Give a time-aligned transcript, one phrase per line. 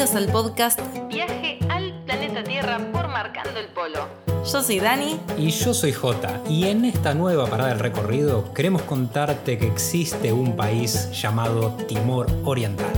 [0.00, 4.08] Bienvenidos al podcast Viaje al planeta Tierra por Marcando el Polo.
[4.50, 5.20] Yo soy Dani.
[5.36, 6.40] Y yo soy Jota.
[6.48, 12.28] Y en esta nueva parada del recorrido queremos contarte que existe un país llamado Timor
[12.46, 12.90] Oriental.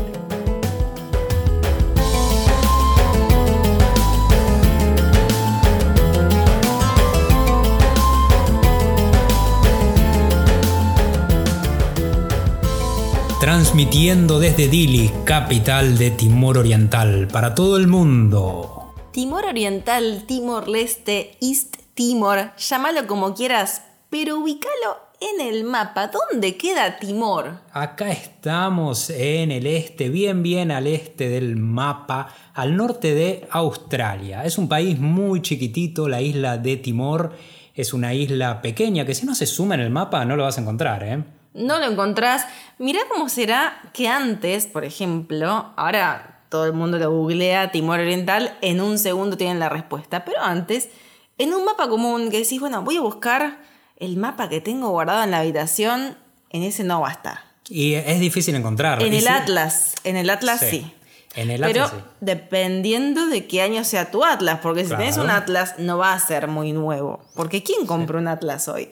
[13.52, 18.94] Transmitiendo desde Dili, capital de Timor Oriental, para todo el mundo.
[19.12, 26.08] Timor Oriental, Timor Leste, East Timor, llámalo como quieras, pero ubícalo en el mapa.
[26.08, 27.60] ¿Dónde queda Timor?
[27.74, 34.46] Acá estamos en el este, bien bien al este del mapa, al norte de Australia.
[34.46, 37.36] Es un país muy chiquitito, la isla de Timor.
[37.74, 40.56] Es una isla pequeña que si no se suma en el mapa no lo vas
[40.56, 41.22] a encontrar, ¿eh?
[41.54, 42.46] No lo encontrás.
[42.78, 48.56] Mirá cómo será que antes, por ejemplo, ahora todo el mundo lo googlea, Timor Oriental,
[48.60, 50.90] en un segundo tienen la respuesta, pero antes,
[51.38, 53.58] en un mapa común que decís, bueno, voy a buscar
[53.96, 56.16] el mapa que tengo guardado en la habitación,
[56.50, 57.40] en ese no va a estar.
[57.68, 59.04] Y es difícil encontrarlo.
[59.04, 60.92] En el Atlas, en el Atlas sí.
[61.34, 65.30] En el Atlas, Pero dependiendo de qué año sea tu Atlas, porque si tenés un
[65.30, 67.24] Atlas no va a ser muy nuevo.
[67.34, 68.90] Porque ¿quién compra un Atlas hoy?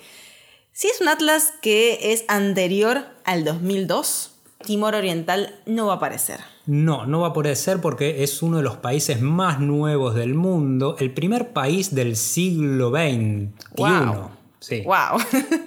[0.73, 4.31] Si es un atlas que es anterior al 2002,
[4.65, 6.41] Timor Oriental no va a aparecer.
[6.67, 10.97] No, no va a aparecer porque es uno de los países más nuevos del mundo,
[11.01, 13.51] el primer país del siglo XXI.
[13.77, 14.31] Wow.
[14.61, 14.83] Sí.
[14.83, 15.21] Wow.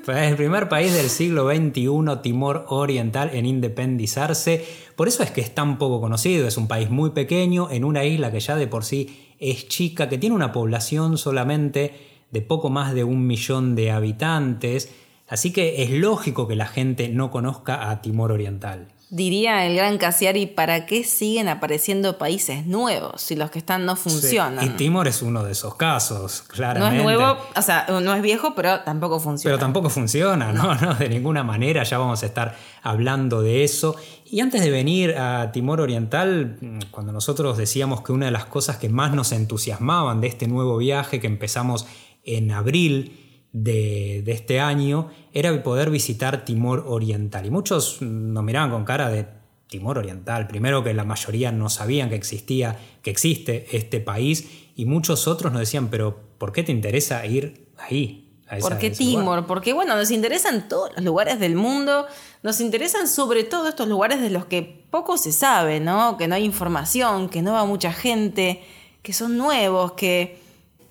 [0.15, 4.63] el primer país del siglo XXI, Timor Oriental, en independizarse.
[4.95, 6.47] Por eso es que es tan poco conocido.
[6.47, 10.07] Es un país muy pequeño, en una isla que ya de por sí es chica,
[10.07, 14.89] que tiene una población solamente de poco más de un millón de habitantes
[15.33, 18.87] Así que es lógico que la gente no conozca a Timor Oriental.
[19.09, 23.95] Diría el gran Casiari, ¿para qué siguen apareciendo países nuevos si los que están no
[23.95, 24.65] funcionan?
[24.65, 26.97] Y Timor es uno de esos casos, claramente.
[27.03, 29.55] No es nuevo, o sea, no es viejo, pero tampoco funciona.
[29.55, 33.95] Pero tampoco funciona, no, no, de ninguna manera, ya vamos a estar hablando de eso.
[34.25, 36.57] Y antes de venir a Timor Oriental,
[36.89, 40.77] cuando nosotros decíamos que una de las cosas que más nos entusiasmaban de este nuevo
[40.77, 41.85] viaje que empezamos
[42.23, 43.19] en abril,
[43.53, 47.45] de, este año era poder visitar Timor Oriental.
[47.45, 49.27] Y muchos nos miraban con cara de
[49.67, 50.47] Timor Oriental.
[50.47, 55.53] Primero que la mayoría no sabían que existía, que existe este país, y muchos otros
[55.53, 58.19] nos decían, pero ¿por qué te interesa ir ahí?
[58.59, 59.45] ¿Por qué Timor?
[59.45, 62.05] Porque bueno, nos interesan todos los lugares del mundo,
[62.43, 66.17] nos interesan sobre todo estos lugares de los que poco se sabe, ¿no?
[66.17, 68.63] Que no hay información, que no va mucha gente,
[69.01, 70.42] que son nuevos, que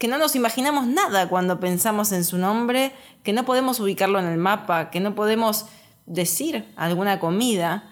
[0.02, 2.90] que no nos imaginamos nada cuando pensamos en su nombre,
[3.22, 5.66] que no podemos ubicarlo en el mapa, que no podemos
[6.06, 7.88] decir alguna comida.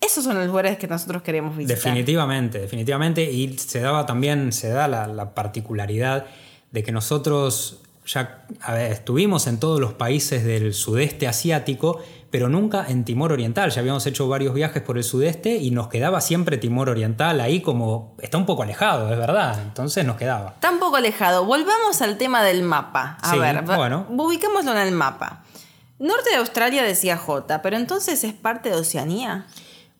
[0.00, 1.76] Esos son los lugares que nosotros queremos visitar.
[1.76, 3.32] Definitivamente, definitivamente.
[3.32, 6.26] Y se daba también, se da la, particularidad
[6.70, 8.46] de que nosotros ya
[8.88, 12.00] estuvimos en todos los países del sudeste asiático,
[12.30, 13.70] pero nunca en Timor Oriental.
[13.70, 17.60] Ya habíamos hecho varios viajes por el sudeste y nos quedaba siempre Timor Oriental ahí
[17.60, 19.60] como está un poco alejado, es verdad.
[19.62, 20.50] Entonces nos quedaba.
[20.50, 21.44] Está un poco alejado.
[21.44, 23.18] Volvamos al tema del mapa.
[23.20, 24.06] A ver, bueno.
[24.08, 25.42] ubicámoslo en el mapa.
[25.98, 29.46] Norte de Australia decía J, pero entonces es parte de Oceanía.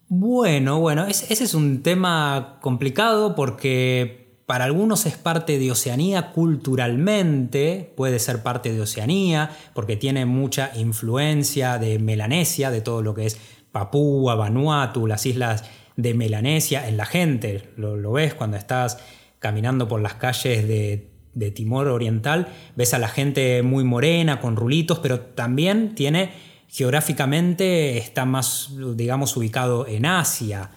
[0.09, 4.20] Bueno, bueno, ese es un tema complicado porque
[4.51, 10.73] para algunos es parte de Oceanía culturalmente, puede ser parte de Oceanía, porque tiene mucha
[10.75, 13.39] influencia de Melanesia, de todo lo que es
[13.71, 17.71] Papúa, Vanuatu, las islas de Melanesia, en la gente.
[17.77, 18.99] Lo, ves cuando estás
[19.39, 24.99] caminando por las calles de, Timor Oriental, ves a la gente muy morena, con rulitos,
[24.99, 26.33] pero también tiene
[26.67, 30.73] geográficamente, está más, digamos, ubicado en Asia.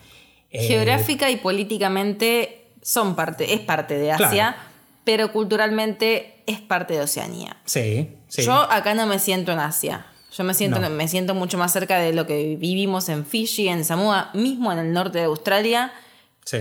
[0.51, 4.55] Geográfica y políticamente son parte, es parte de Asia,
[5.03, 7.57] pero culturalmente es parte de Oceanía.
[7.65, 8.43] Sí, sí.
[8.43, 10.05] Yo acá no me siento en Asia.
[10.35, 13.85] Yo me siento, me siento mucho más cerca de lo que vivimos en Fiji, en
[13.85, 15.93] Samoa, mismo en el norte de Australia,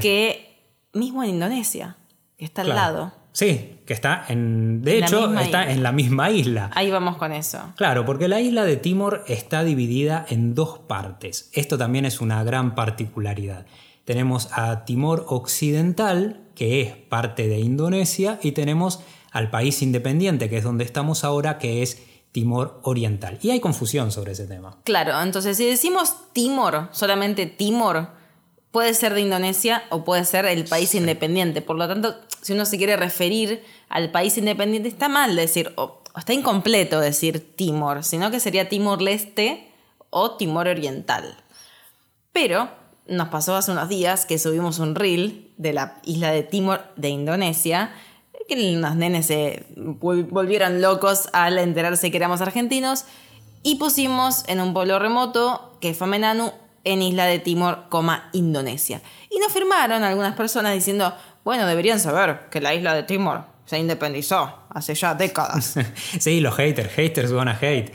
[0.01, 0.59] que
[0.93, 1.97] mismo en Indonesia,
[2.37, 3.13] que está al lado.
[3.33, 4.83] Sí, que está en.
[4.83, 6.71] De hecho, está en la misma isla.
[6.75, 7.73] Ahí vamos con eso.
[7.77, 11.49] Claro, porque la isla de Timor está dividida en dos partes.
[11.55, 13.65] Esto también es una gran particularidad.
[14.05, 19.01] Tenemos a Timor Occidental, que es parte de Indonesia, y tenemos
[19.31, 22.03] al país independiente, que es donde estamos ahora, que es
[22.33, 23.39] Timor Oriental.
[23.43, 24.79] Y hay confusión sobre ese tema.
[24.85, 28.09] Claro, entonces si decimos Timor, solamente Timor,
[28.73, 31.63] puede ser de Indonesia o puede ser el país independiente.
[31.63, 36.03] Por lo tanto, si uno se quiere referir al país independiente, está mal decir, o
[36.17, 39.69] está incompleto decir Timor, sino que sería Timor Leste
[40.11, 41.37] o Timor Oriental.
[42.33, 42.71] Pero
[43.09, 47.09] nos pasó hace unos días que subimos un reel de la isla de Timor de
[47.09, 47.93] Indonesia,
[48.49, 53.05] que los nenes se vol- volvieron locos al enterarse que éramos argentinos,
[53.63, 56.53] y pusimos en un pueblo remoto, que fue Menanu,
[56.85, 59.01] en isla de Timor, coma, Indonesia.
[59.31, 61.15] Y nos firmaron algunas personas diciendo,
[61.45, 65.75] bueno, deberían saber que la isla de Timor se independizó hace ya décadas.
[66.19, 67.93] sí, los haters, haters gonna hate.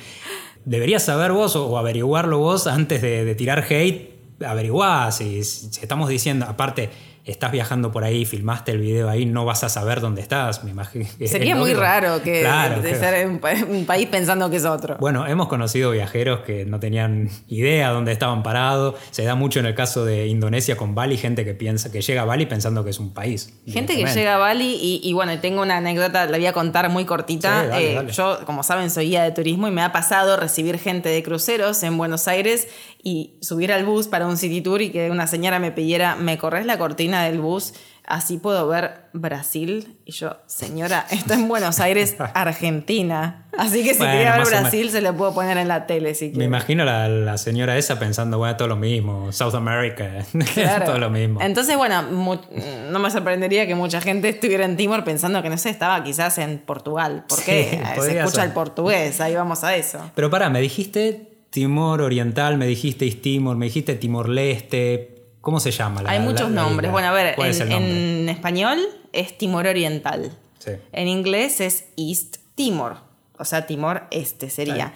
[0.63, 4.17] Deberías saber vos o, o averiguarlo vos antes de, de tirar hate.
[4.45, 6.89] Averiguá si, si estamos diciendo, aparte,
[7.25, 10.72] estás viajando por ahí, filmaste el video ahí, no vas a saber dónde estás, me
[10.72, 11.06] imagino.
[11.25, 14.63] Sería muy raro que Claro, de estar en un pa- un país pensando que es
[14.63, 14.95] otro.
[15.01, 18.95] Bueno, hemos conocido viajeros que no tenían idea dónde estaban parados.
[19.12, 22.22] Se da mucho en el caso de Indonesia con Bali, gente que piensa que llega
[22.22, 23.54] a Bali pensando que es un país.
[23.68, 26.90] Gente que llega a Bali y, y bueno, tengo una anécdota, la voy a contar
[26.90, 27.63] muy cortita.
[27.63, 28.12] Sí, dale, Eh, dale.
[28.13, 31.83] Yo, como saben, soy guía de turismo y me ha pasado recibir gente de cruceros
[31.83, 32.69] en Buenos Aires
[33.07, 36.38] y subir al bus para un city tour y que una señora me pidiera, ¿me
[36.38, 37.74] corres la cortina del bus?
[38.06, 39.95] Así puedo ver Brasil.
[40.04, 43.45] Y yo, señora, esto en Buenos Aires, Argentina.
[43.57, 46.31] Así que si Bueno, quería ver Brasil, se lo puedo poner en la tele si
[46.31, 50.86] Me imagino la, la señora esa pensando, bueno, todo lo mismo, South America, Claro.
[50.88, 51.42] todo lo mismo.
[51.42, 55.69] Entonces, bueno, no me sorprendería que mucha gente estuviera en Timor pensando que, no sé,
[55.69, 57.24] estaba quizás en Portugal.
[57.30, 57.81] ¿Por qué?
[58.01, 58.45] Se escucha ser.
[58.48, 60.12] el portugués, ahí vamos a eso.
[60.13, 65.15] Pero pará, me dijiste Timor Oriental, me dijiste East Timor, me dijiste Timor Leste.
[65.41, 66.01] ¿Cómo se llama?
[66.03, 66.91] La, Hay muchos la nombres.
[66.91, 68.79] Bueno, a ver, ¿Cuál es el en, español
[69.13, 70.31] es Timor Oriental.
[70.59, 70.71] Sí.
[70.91, 72.97] En inglés es East Timor,
[73.38, 74.94] o sea, Timor Este sería.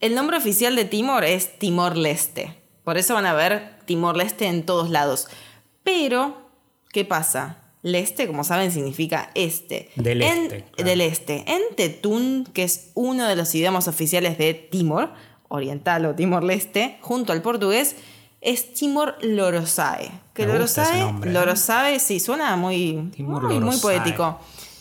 [0.00, 2.54] El nombre oficial de Timor es Timor Leste.
[2.84, 5.28] Por eso van a ver Timor Leste en todos lados.
[5.82, 6.50] Pero,
[6.92, 7.62] ¿qué pasa?
[7.82, 9.90] Leste, como saben, significa este.
[9.96, 10.90] Del En- este, claro.
[10.90, 11.44] Del este.
[11.46, 15.10] En Tetún, que es uno de los idiomas oficiales de Timor,
[15.48, 17.96] oriental o Timor Leste, junto al portugués,
[18.40, 20.10] es Timor Lorosae.
[20.34, 21.32] Que Me Lorosae, nombre, ¿eh?
[21.32, 24.38] Lorosae, sí, suena muy, Timor muy, muy poético.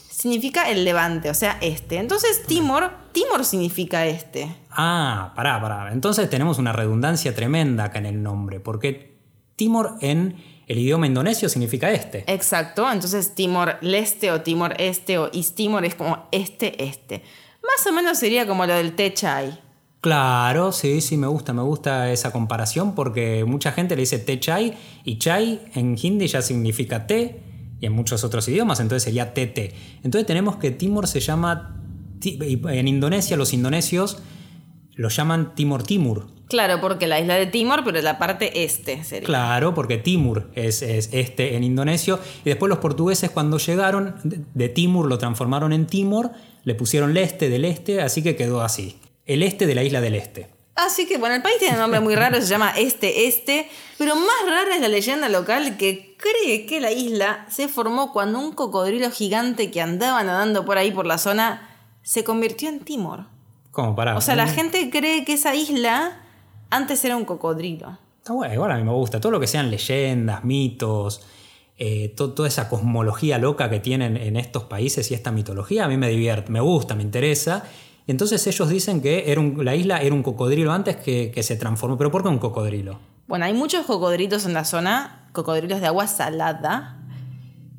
[0.10, 1.98] Significa el levante, o sea, este.
[1.98, 4.56] Entonces, Timor, Timor significa este.
[4.72, 5.92] Ah, pará, pará.
[5.92, 9.18] Entonces tenemos una redundancia tremenda acá en el nombre, porque
[9.56, 10.36] Timor en
[10.68, 12.24] el idioma indonesio significa este.
[12.28, 17.24] Exacto, entonces Timor Leste o Timor Este o East Timor es como este, este.
[17.62, 19.65] Más o menos sería como lo del Techai.
[20.06, 24.40] Claro, sí, sí, me gusta, me gusta esa comparación porque mucha gente le dice té
[24.40, 27.42] chai y chai en hindi ya significa té
[27.82, 29.74] y en muchos otros idiomas, entonces sería TT.
[30.04, 31.82] Entonces tenemos que Timor se llama,
[32.24, 34.20] en Indonesia los indonesios
[34.94, 36.28] lo llaman Timor Timur.
[36.50, 39.26] Claro, porque la isla de Timor, pero la parte este sería.
[39.26, 42.20] Claro, porque Timur es, es este en indonesio.
[42.44, 46.30] Y después los portugueses cuando llegaron de, Timur lo transformaron en Timor,
[46.64, 49.00] le pusieron leste del este, así que quedó así.
[49.26, 50.48] El este de la isla del este.
[50.76, 54.16] Así que, bueno, el país tiene un nombre muy raro, se llama Este Este, pero
[54.16, 58.52] más rara es la leyenda local que cree que la isla se formó cuando un
[58.52, 61.70] cocodrilo gigante que andaba nadando por ahí por la zona
[62.04, 63.26] se convirtió en Timor.
[63.72, 63.96] ¿Cómo?
[63.96, 64.18] Pará.
[64.18, 66.22] O sea, la Mm, gente cree que esa isla
[66.70, 67.98] antes era un cocodrilo.
[68.18, 69.22] Está bueno, igual a mí me gusta.
[69.22, 71.22] Todo lo que sean leyendas, mitos,
[71.78, 75.88] eh, to- toda esa cosmología loca que tienen en estos países y esta mitología, a
[75.88, 77.64] mí me divierte, me gusta, me interesa.
[78.08, 81.42] Y entonces ellos dicen que era un- la isla era un cocodrilo antes que, que
[81.44, 81.98] se transformó.
[81.98, 83.00] ¿Pero por qué un cocodrilo?
[83.28, 86.98] Bueno, hay muchos cocodrilos en la zona, cocodrilos de agua salada,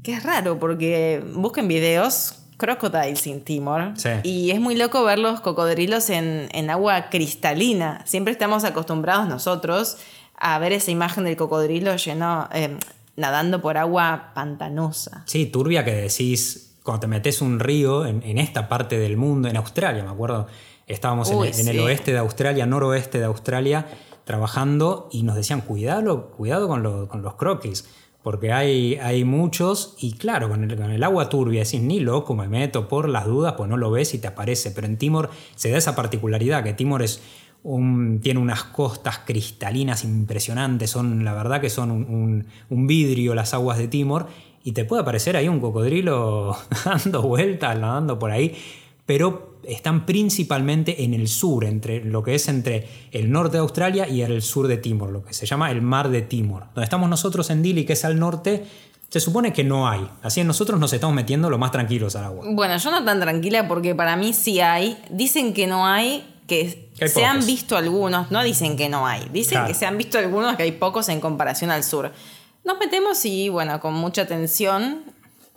[0.02, 4.08] que es raro porque busquen videos, crocodiles in Timor, Sí.
[4.24, 8.02] y es muy loco ver los cocodrilos en, en agua cristalina.
[8.06, 9.98] Siempre estamos acostumbrados nosotros
[10.38, 12.76] a ver esa imagen del cocodrilo lleno, eh,
[13.16, 15.22] nadando por agua pantanosa.
[15.26, 19.48] Sí, turbia que decís, cuando te metes un río en, en esta parte del mundo,
[19.48, 20.46] en Australia, me acuerdo,
[20.86, 21.78] estábamos en, el- en el sí.
[21.80, 23.86] oeste de Australia, noroeste de Australia,
[24.24, 27.88] trabajando y nos decían, cuidado, cuidado con, lo- con los croquis,
[28.22, 32.34] porque hay, hay muchos y claro, con el, con el agua turbia decís, ni loco
[32.34, 35.30] me meto por las dudas, pues no lo ves y te aparece, pero en Timor
[35.54, 37.22] se da esa particularidad, que Timor es
[37.62, 43.34] un- tiene unas costas cristalinas impresionantes, son la verdad que son un, un- un vidrio
[43.34, 44.26] las aguas de Timor,
[44.66, 48.54] y te puede aparecer ahí un cocodrilo dando vueltas, nadando por ahí,
[49.06, 54.08] pero están principalmente en el sur, entre lo que es entre el norte de Australia
[54.08, 56.64] y el sur de Timor, lo que se llama el mar de Timor.
[56.74, 58.64] Donde estamos nosotros en Dili, que es al norte,
[59.08, 60.08] se supone que no hay.
[60.22, 62.44] Así nosotros nos estamos metiendo lo más tranquilos al agua.
[62.50, 64.98] Bueno, yo no tan tranquila porque para mí sí hay.
[65.10, 67.46] Dicen que no hay, que Que hay se han pocos.
[67.46, 68.30] visto algunos.
[68.32, 69.28] No dicen que no hay.
[69.32, 69.68] Dicen Claro.
[69.68, 72.10] que se han visto algunos, que hay pocos en comparación al sur.
[72.66, 75.04] Nos metemos y, bueno, con mucha atención,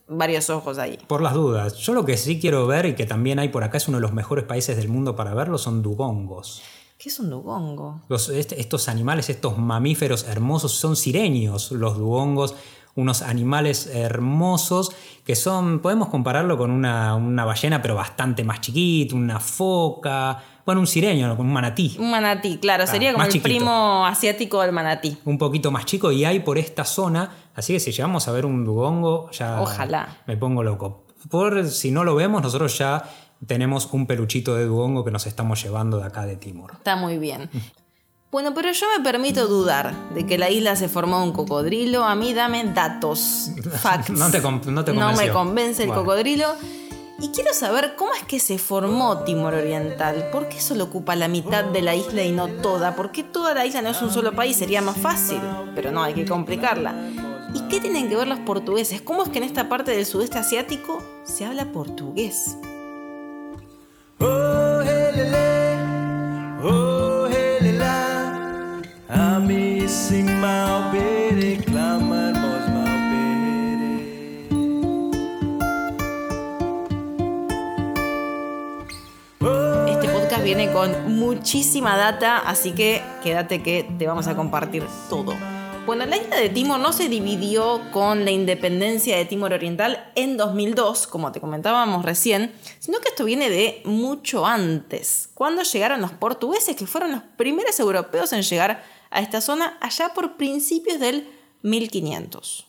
[0.07, 0.97] varios ojos ahí.
[1.07, 3.77] Por las dudas, yo lo que sí quiero ver y que también hay por acá
[3.77, 6.61] es uno de los mejores países del mundo para verlo son dugongos.
[6.99, 8.01] ¿Qué es un dugongo?
[8.09, 12.53] Los- este- estos animales, estos mamíferos hermosos, son sireños, los dugongos,
[12.95, 14.91] unos animales hermosos
[15.25, 20.81] que son, podemos compararlo con una, una ballena, pero bastante más chiquito, una foca, bueno,
[20.81, 21.95] un sireño, con un manatí.
[21.99, 23.43] Un manatí, claro, Claro, sería como el chiquito.
[23.49, 25.17] primo asiático del manatí.
[25.25, 28.45] un poquito más chico y hay por esta zona, así que si llegamos a ver
[28.45, 30.17] un dugongo, ya Ojalá.
[30.27, 31.05] me pongo loco.
[31.29, 33.03] Por si no lo vemos, nosotros ya
[33.45, 36.73] tenemos un peluchito de dugongo que nos estamos llevando de acá de Timor.
[36.73, 37.49] Está muy bien.
[38.31, 42.03] Bueno, pero yo me permito dudar de que la isla se formó un cocodrilo.
[42.03, 44.11] A mí dame datos, facts.
[44.11, 46.03] No te no te me convence el Bueno.
[46.03, 46.47] cocodrilo.
[47.21, 50.29] Y quiero saber cómo es que se formó Timor Oriental.
[50.31, 52.95] ¿Por qué solo ocupa la mitad de la isla y no toda?
[52.95, 54.55] ¿Por qué toda la isla no es un solo país?
[54.55, 55.41] Sería más fácil.
[55.75, 56.93] Pero no, hay que complicarla.
[57.53, 59.01] ¿Y qué tienen que ver los portugueses?
[59.01, 62.55] ¿Cómo es que en esta parte del sudeste asiático se habla portugués?
[64.21, 65.77] Oh, helele,
[66.63, 67.08] oh,
[70.09, 70.25] Este
[80.11, 85.35] podcast viene con muchísima data, así que quédate que te vamos a compartir todo.
[85.85, 90.37] Bueno, la isla de Timor no se dividió con la independencia de Timor Oriental en
[90.37, 96.13] 2002, como te comentábamos recién, sino que esto viene de mucho antes, cuando llegaron los
[96.13, 101.27] portugueses, que fueron los primeros europeos en llegar esta zona allá por principios del
[101.63, 102.65] 1500.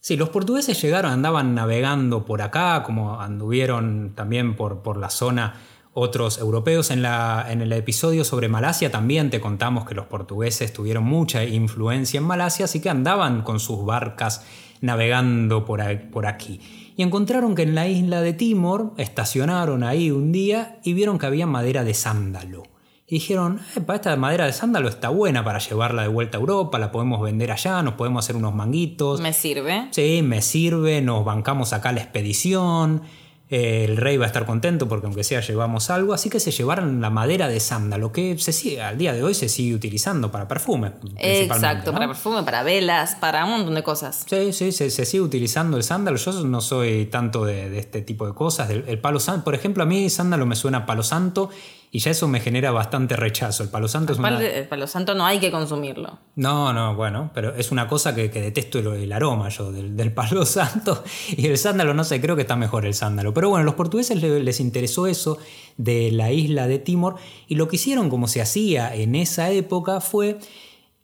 [0.00, 5.54] Sí, los portugueses llegaron, andaban navegando por acá, como anduvieron también por, por la zona
[5.94, 6.90] otros europeos.
[6.90, 11.44] En, la, en el episodio sobre Malasia también te contamos que los portugueses tuvieron mucha
[11.44, 14.44] influencia en Malasia, así que andaban con sus barcas
[14.80, 15.80] navegando por,
[16.10, 16.60] por aquí.
[16.96, 21.26] Y encontraron que en la isla de Timor estacionaron ahí un día y vieron que
[21.26, 22.64] había madera de sándalo.
[23.12, 26.78] Y dijeron, "Epa, esta madera de sándalo está buena para llevarla de vuelta a Europa,
[26.78, 29.20] la podemos vender allá, nos podemos hacer unos manguitos.
[29.20, 29.88] ¿Me sirve?
[29.90, 33.02] Sí, me sirve, nos bancamos acá la expedición.
[33.50, 36.50] eh, el rey va a estar contento porque aunque sea llevamos algo, así que se
[36.52, 40.32] llevaron la madera de sándalo, que se sigue, al día de hoy se sigue utilizando
[40.32, 40.92] para perfume.
[41.18, 41.98] Exacto, ¿no?
[41.98, 44.24] para perfume, para velas, para un montón de cosas.
[44.26, 46.16] Sí, sí, se, se sigue utilizando el sándalo.
[46.16, 48.70] Yo no soy tanto de, de este tipo de cosas.
[48.70, 51.50] El palo santo, por ejemplo, a mí sándalo me suena a palo santo
[51.94, 53.62] y ya eso me genera bastante rechazo.
[53.62, 54.40] El palo santo es una...
[54.42, 56.18] El palo santo no hay que consumirlo.
[56.36, 59.94] No, no, bueno, pero es una cosa que, que detesto el, el aroma yo del,
[59.94, 61.04] del palo santo
[61.36, 63.34] y el sándalo, no sé, creo que está mejor el sándalo.
[63.34, 65.36] Pero bueno, los portugueses le- les interesó eso
[65.76, 70.00] de la isla de Timor y lo que hicieron como se hacía en esa época
[70.00, 70.38] fue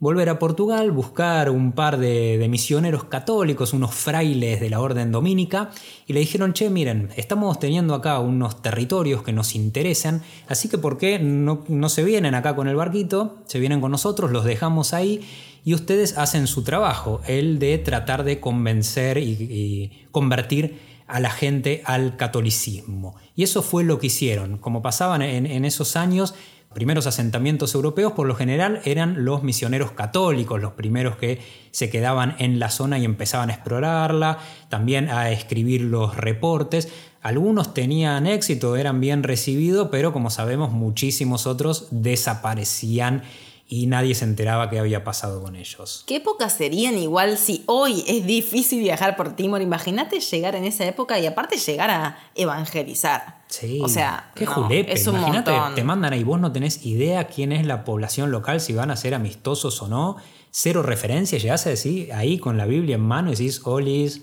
[0.01, 5.71] volver a Portugal, buscar un par de, misioneros católicos, unos frailes de la orden dominica,
[6.07, 10.79] y le dijeron, che, miren, estamos teniendo acá unos territorios que nos interesan, así que
[10.79, 13.39] ¿por qué no, no se vienen acá con el barquito?
[13.47, 15.21] Se vienen con nosotros, los dejamos ahí,
[15.65, 21.83] y ustedes hacen su trabajo, el de tratar de convencer y, convertir a la gente
[21.85, 23.17] al catolicismo.
[23.37, 24.59] Y eso fue lo que hicieron.
[24.59, 26.35] Como pasaban en esos años,
[26.75, 32.37] primeros asentamientos europeos por lo general eran los misioneros católicos, los primeros que se quedaban
[32.39, 36.89] en la zona y empezaban a explorarla, también a escribir los reportes.
[37.23, 43.23] Algunos tenían éxito, eran bien recibidos, pero como sabemos muchísimos otros desaparecían
[43.71, 46.03] y nadie se enteraba qué había pasado con ellos.
[46.07, 49.61] ¿Qué épocas serían igual si hoy es difícil viajar por Timor?
[49.61, 53.43] Imagínate llegar en esa época y aparte llegar a evangelizar.
[53.49, 53.81] Sí.
[53.83, 54.93] O sea, qué no, julepe.
[54.93, 55.75] es un Imagínate, montón.
[55.75, 58.97] te mandan ahí, vos no tenés idea quién es la población local, si van a
[58.97, 60.17] ser amistosos o no.
[60.51, 64.23] Cero referencia, llegás a decir ahí con la Biblia en mano y decís, Olis,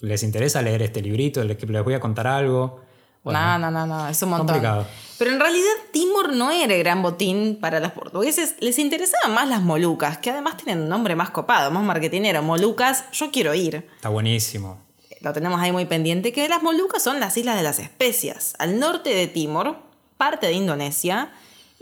[0.00, 1.44] ¿les interesa leer este librito?
[1.44, 2.80] Les voy a contar algo.
[3.22, 4.48] Bueno, no, no, no, no, es un montón.
[4.48, 4.86] complicado.
[5.18, 9.48] Pero en realidad Timor no era el gran botín para los portugueses, les interesaban más
[9.48, 12.42] las Molucas, que además tienen un nombre más copado, más marketinero.
[12.42, 13.88] Molucas, yo quiero ir.
[13.94, 14.80] Está buenísimo.
[15.20, 18.80] Lo tenemos ahí muy pendiente, que las Molucas son las islas de las especias, al
[18.80, 19.76] norte de Timor,
[20.16, 21.30] parte de Indonesia,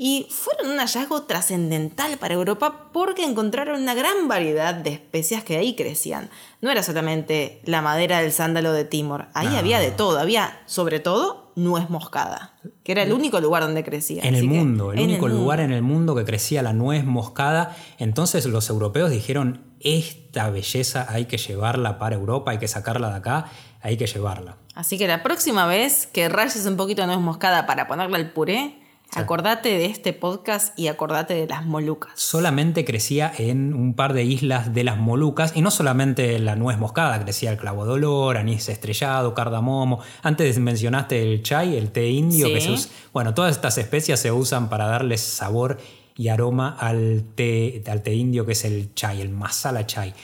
[0.02, 5.58] y fueron un hallazgo trascendental para Europa porque encontraron una gran variedad de especias que
[5.58, 6.30] ahí crecían.
[6.62, 9.58] No era solamente la madera del sándalo de Timor, ahí No.
[9.58, 14.22] había de todo, había sobre todo nuez moscada, que era el único lugar donde crecía.
[14.22, 17.76] En el Así mundo, el único lugar en el mundo que crecía la nuez moscada.
[17.98, 23.16] Entonces los europeos dijeron, esta belleza hay que llevarla para Europa, hay que sacarla de
[23.16, 23.50] acá,
[23.82, 24.56] hay que llevarla.
[24.74, 28.32] Así que la próxima vez que rayes un poquito de nuez moscada para ponerle al
[28.32, 28.79] puré,
[29.14, 32.12] acordate de este podcast y acordate de las Molucas.
[32.14, 36.78] solamente crecía en un par de islas de las Molucas y no solamente la nuez
[36.78, 40.00] moscada, crecía el clavo de olor, anís estrellado, cardamomo.
[40.22, 42.54] Antes mencionaste el chai, el té indio, Sí.
[42.54, 45.78] que se us- bueno, todas estas especias se usan para darles sabor
[46.16, 50.14] y aroma al té, al té indio que es el chai, el masala chai.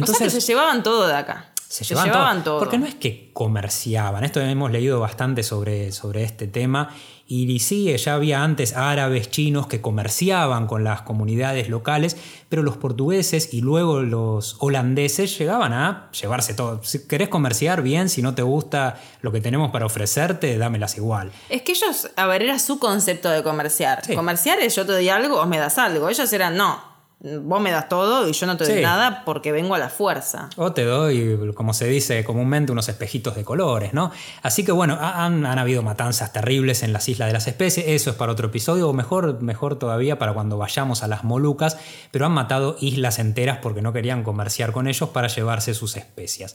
[0.00, 1.52] o sea que se llevaban todo de acá.
[1.68, 6.46] Se llevaban, todo, Porque no es que comerciaban, esto hemos leído bastante sobre, sobre este
[6.46, 6.88] tema.
[7.30, 12.16] Y sí, ya había antes árabes, chinos que comerciaban con las comunidades locales,
[12.48, 16.82] pero los portugueses y luego los holandeses llegaban a llevarse todo.
[16.82, 21.30] Si querés comerciar bien, si no te gusta lo que tenemos para ofrecerte, dámelas igual.
[21.50, 24.02] Es que ellos, a ver, era su concepto de comerciar.
[24.14, 26.08] Comerciar es yo te doy algo o me das algo.
[26.08, 26.80] Ellos eran, no,
[27.20, 30.50] vos me das todo y yo no te doy nada porque vengo a la fuerza.
[30.56, 34.12] O te doy, como se dice comúnmente, unos espejitos de colores, ¿no?
[34.42, 38.16] Así que bueno, han, habido matanzas terribles en las islas de las especies, eso es
[38.16, 41.76] para otro episodio, o mejor, mejor todavía para cuando vayamos a las Molucas,
[42.12, 46.54] pero han matado islas enteras porque no querían comerciar con ellos para llevarse sus especias.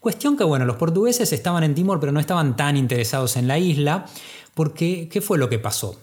[0.00, 3.58] Cuestión que, bueno, los portugueses estaban en Timor, pero no estaban tan interesados en la
[3.58, 4.06] isla,
[4.52, 5.98] porque ¿qué fue lo que pasó?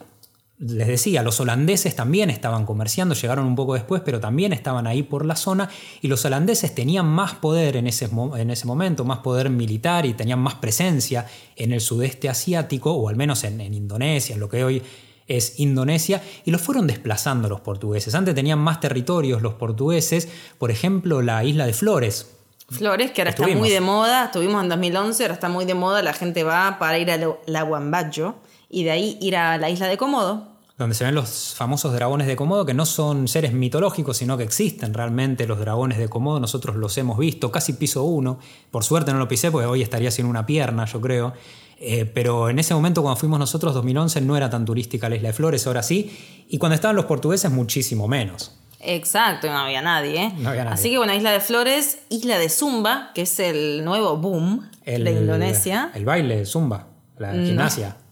[0.59, 5.03] Les decía, los holandeses también estaban comerciando, llegaron un poco después, pero también estaban ahí
[5.03, 5.69] por la zona
[6.01, 10.13] y los holandeses tenían más poder en ese, en ese momento, más poder militar y
[10.13, 11.25] tenían más presencia
[11.55, 14.83] en el sudeste asiático, o al menos en, Indonesia, en lo que hoy
[15.27, 18.13] es Indonesia, y los fueron desplazando los portugueses.
[18.13, 22.27] Antes tenían más territorios los portugueses, por ejemplo, la isla de Flores,
[22.69, 26.03] Flores, que ahora está muy de moda, estuvimos en 2011, ahora está muy de moda,
[26.03, 28.35] la gente va para ir a la Huambayo
[28.69, 30.48] y de ahí ir a la isla de Komodo,
[30.79, 34.45] donde se ven los famosos dragones de Komodo, que no son seres mitológicos, sino que
[34.45, 38.39] existen realmente los dragones de Komodo, nosotros los hemos visto, casi piso uno,
[38.71, 41.33] por suerte no lo pisé porque hoy estaría sin una pierna, yo creo,
[41.81, 45.27] eh, pero en ese momento cuando fuimos nosotros, 2011, no era tan turística la Isla
[45.29, 48.57] de Flores, ahora sí, y cuando estaban los portugueses muchísimo menos.
[48.79, 50.33] Exacto, no había nadie, ¿eh?
[50.37, 50.75] No había nadie.
[50.75, 55.11] Así que bueno, Isla de Flores, Isla de Zumba, que es el nuevo boom de
[55.11, 55.91] Indonesia.
[55.93, 57.97] El baile, Zumba, la gimnasia.
[57.99, 58.08] No,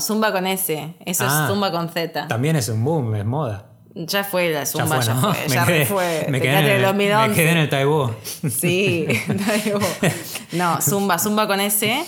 [0.00, 0.94] Zumba con S.
[1.04, 2.28] Eso es ah, Zumba con Z.
[2.28, 3.66] También es un boom, es moda.
[3.94, 5.48] Ya fue la Zumba, ya fue.
[5.48, 8.14] Ya fue, me, quedé, en el, me quedé en el Taibo.
[8.50, 9.06] Sí,
[10.52, 12.04] No, Zumba, Zumba con S.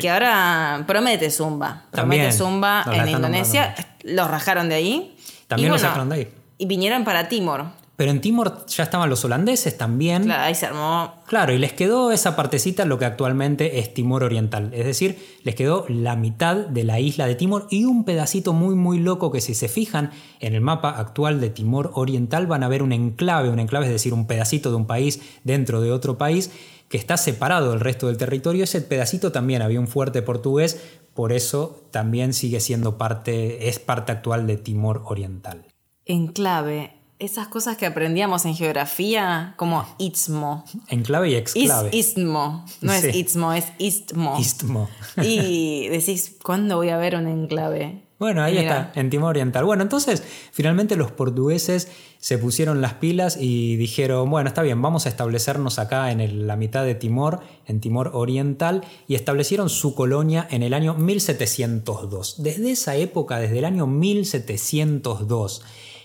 [0.00, 1.84] Que ahora promete Zumba.
[1.90, 3.74] Promete Zumba en Indonesia.
[4.02, 5.16] Los rajaron de ahí.
[5.46, 6.34] También los sacaron de ahí.
[6.58, 7.66] Y vinieron para Timor.
[7.96, 10.24] Pero en Timor ya estaban los holandeses también.
[10.24, 11.12] Claro, ahí se armó.
[11.26, 14.72] Claro, y les quedó esa partecita lo que actualmente es Timor Oriental.
[14.72, 18.74] Es decir, les quedó la mitad de la isla de Timor y un pedacito muy
[18.74, 22.68] muy loco que si se fijan en el mapa actual de Timor Oriental van a
[22.68, 26.16] ver un enclave, un enclave es decir, un pedacito de un país dentro de otro
[26.16, 26.50] país
[26.88, 28.64] que está separado del resto del territorio.
[28.64, 30.82] Ese pedacito también había un fuerte portugués,
[31.14, 35.66] por eso también sigue siendo parte, es parte actual de Timor Oriental.
[36.04, 40.64] Enclave esas cosas que aprendíamos en geografía, como istmo.
[40.88, 41.90] Enclave y exclave.
[41.92, 42.64] istmo.
[42.80, 44.36] No es istmo, es istmo.
[44.40, 44.88] Istmo.
[45.22, 48.02] y decís, ¿cuándo voy a ver un enclave?
[48.18, 49.64] Bueno, ahí está, en Timor Oriental.
[49.64, 55.06] Bueno, entonces, finalmente los portugueses se pusieron las pilas y dijeron, bueno, está bien, vamos
[55.06, 60.46] a establecernos acá en la mitad de Timor, en Timor Oriental, y establecieron su colonia
[60.50, 62.42] en el año 1702.
[62.44, 65.62] Desde esa época, desde el año 1702,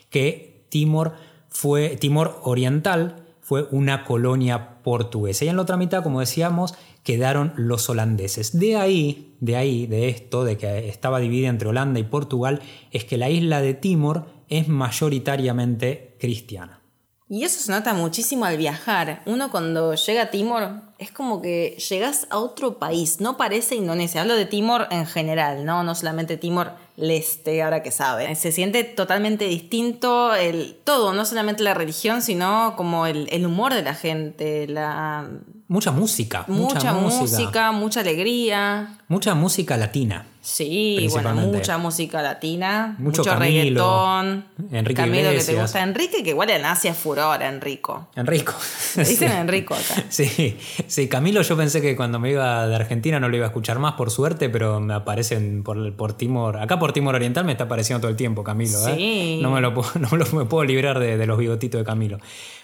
[0.09, 1.13] que Timor,
[1.49, 5.43] fue, Timor Oriental fue una colonia portuguesa.
[5.43, 8.59] Y en la otra mitad, como decíamos, quedaron los holandeses.
[8.59, 12.61] De ahí, de ahí, de esto, de que estaba dividida entre Holanda y Portugal,
[12.91, 16.81] es que la isla de Timor es mayoritariamente cristiana.
[17.29, 19.23] Y eso se nota muchísimo al viajar.
[19.25, 24.21] Uno cuando llega a Timor es como que llegas a otro país, no parece Indonesia.
[24.21, 28.33] Hablo de Timor en general, no, no solamente Timor Leste, ahora que sabe.
[28.35, 33.73] Se siente totalmente distinto el todo, no solamente la religión, sino como el, el humor
[33.73, 35.29] de la gente, la
[35.69, 36.45] Mucha música.
[36.47, 37.73] Mucha, música.
[37.73, 38.97] mucha alegría.
[39.09, 40.25] Mucha música latina.
[40.39, 42.95] Sí, bueno, mucha música latina.
[42.99, 44.45] Mucho, reggaetón.
[44.71, 45.83] Enrique Camilo que te gusta.
[45.83, 48.07] Enrique, que igual en Asia es furor, Enrico.
[48.15, 48.53] Enrico.
[48.95, 50.05] dicen Enrico acá.
[50.09, 53.49] Sí, sí, Camilo yo pensé que cuando me iba de Argentina no lo iba a
[53.49, 56.59] escuchar más, por suerte, pero me aparecen por, por Timor.
[56.59, 58.87] Acá por Timor Oriental me está apareciendo todo el tiempo Camilo.
[58.87, 58.95] ¿eh?
[58.95, 59.39] Sí.
[59.41, 62.19] No, me lo puedo, no me puedo librar de, de los bigotitos de Camilo.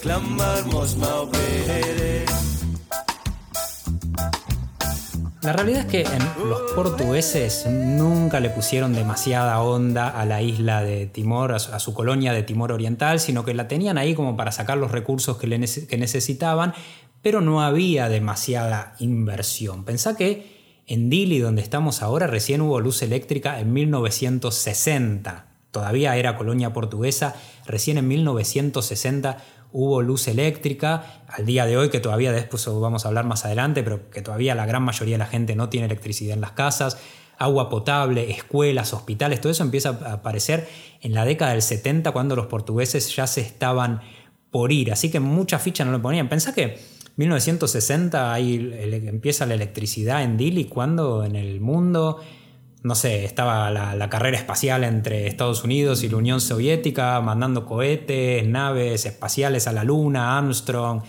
[0.00, 0.96] Clamar mos
[5.42, 6.04] La realidad es que
[6.46, 12.32] los portugueses nunca le pusieron demasiada onda a la isla de Timor, a su, colonia
[12.32, 15.48] de Timor Oriental, sino que la tenían ahí como para sacar los recursos que,
[15.88, 16.74] que necesitaban,
[17.22, 19.84] pero no había demasiada inversión.
[19.84, 25.46] Pensá que en Dili, donde estamos ahora, recién hubo luz eléctrica en 1960.
[25.72, 27.34] Todavía era colonia portuguesa,
[27.66, 29.38] recién en 1960
[29.72, 33.82] hubo luz eléctrica, al día de hoy, que todavía después vamos a hablar más adelante,
[33.82, 36.98] pero que todavía la gran mayoría de la gente no tiene electricidad en las casas,
[37.38, 40.68] agua potable, escuelas, hospitales, todo eso empieza a aparecer
[41.00, 44.00] en la década del 70 cuando los portugueses ya se estaban
[44.50, 46.28] por ir, así que mucha ficha no le ponían.
[46.28, 46.78] Pensá que
[47.16, 48.70] 1960 ahí
[49.06, 52.20] empieza la electricidad en Dili, cuando en el mundo
[52.82, 58.46] no sé, estaba la, carrera espacial entre Estados Unidos y la Unión Soviética, mandando cohetes,
[58.46, 61.02] naves espaciales a la Luna, Armstrong,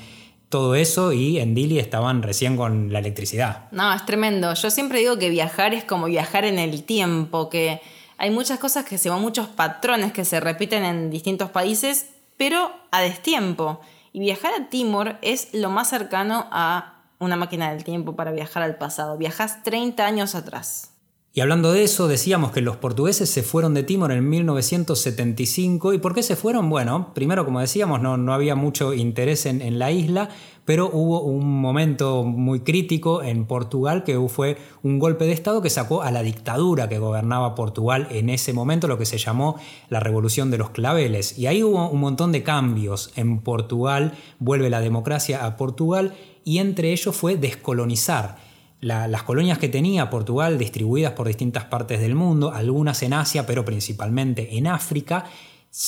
[0.50, 3.72] todo eso, y en Dili estaban recién con la electricidad.
[3.72, 4.54] No, es tremendo.
[4.54, 7.82] Yo siempre digo que viajar es como viajar en el tiempo, que
[8.20, 12.72] hay muchas cosas que se van, muchos patrones que se repiten en distintos países, pero
[12.92, 13.82] a destiempo.
[14.12, 18.62] Y viajar a Timor es lo más cercano a una máquina del tiempo para viajar
[18.62, 19.18] al pasado.
[19.18, 20.93] Viajas 30 años atrás.
[21.36, 25.94] Y hablando de eso, decíamos que los portugueses se fueron de Timor en 1975.
[25.94, 26.70] ¿Y por qué se fueron?
[26.70, 30.30] Bueno, primero, como decíamos, no, no había mucho interés en, en la isla,
[30.64, 35.72] pero hubo un momento muy crítico en Portugal que fue un golpe de Estado que
[35.72, 39.56] sacó a la dictadura que gobernaba Portugal en ese momento, lo que se llamó
[39.90, 41.40] la Revolución de los Claveles.
[41.40, 46.14] Y ahí hubo un montón de cambios en Portugal, vuelve la democracia a Portugal
[46.46, 48.38] y entre ellos fue descolonizar
[48.84, 53.46] la- las colonias que tenía Portugal distribuidas por distintas partes del mundo, algunas en Asia,
[53.46, 55.26] pero principalmente en África,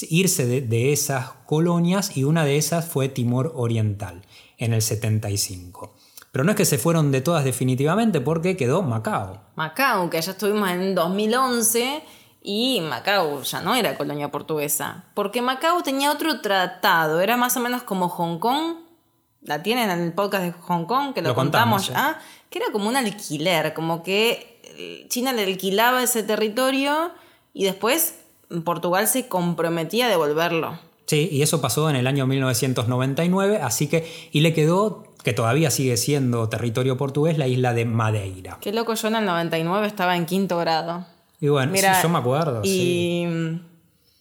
[0.10, 4.22] irse de, de esas colonias y una de esas fue Timor Oriental
[4.58, 5.94] en el 75.
[6.32, 9.40] Pero no es que se fueron de todas definitivamente porque quedó Macao.
[9.56, 12.02] Macao, que ya estuvimos en 2011
[12.42, 17.60] y Macao ya no era colonia portuguesa, porque Macao tenía otro tratado, era más o
[17.60, 18.76] menos como Hong Kong.
[19.46, 22.58] La tienen en el podcast de Hong Kong, que lo, Lo contamos contamos, ya, que
[22.60, 27.12] era como un alquiler, como que eh, China le alquilaba ese territorio
[27.54, 28.16] y después
[28.64, 30.80] Portugal se comprometía a devolverlo.
[31.06, 35.70] Sí, y eso pasó en el año 1999, así que, y le quedó, que todavía
[35.70, 38.58] sigue siendo territorio portugués, la isla de Madeira.
[38.62, 41.06] Qué loco, yo en el 99 estaba en quinto grado.
[41.40, 42.64] Y bueno, Mira, sí, yo me acuerdo.
[42.64, 43.28] sí.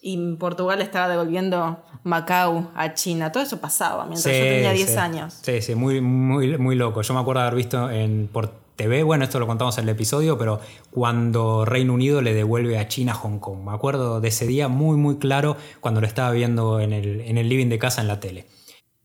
[0.03, 3.33] Y, y Portugal estaba devolviendo Macao a China.
[3.33, 4.97] Todo eso pasaba mientras yo tenía 10 sí.
[4.97, 5.39] años.
[5.43, 7.03] Sí, sí, muy, muy, muy loco.
[7.03, 10.37] Yo me acuerdo haber visto en, por TV, bueno, esto lo contamos en el episodio,
[10.37, 13.65] pero cuando Reino Unido le devuelve a China Hong Kong.
[13.65, 17.39] Me acuerdo de ese día muy, muy claro cuando lo estaba viendo en el, en
[17.39, 18.47] el living de casa en la tele.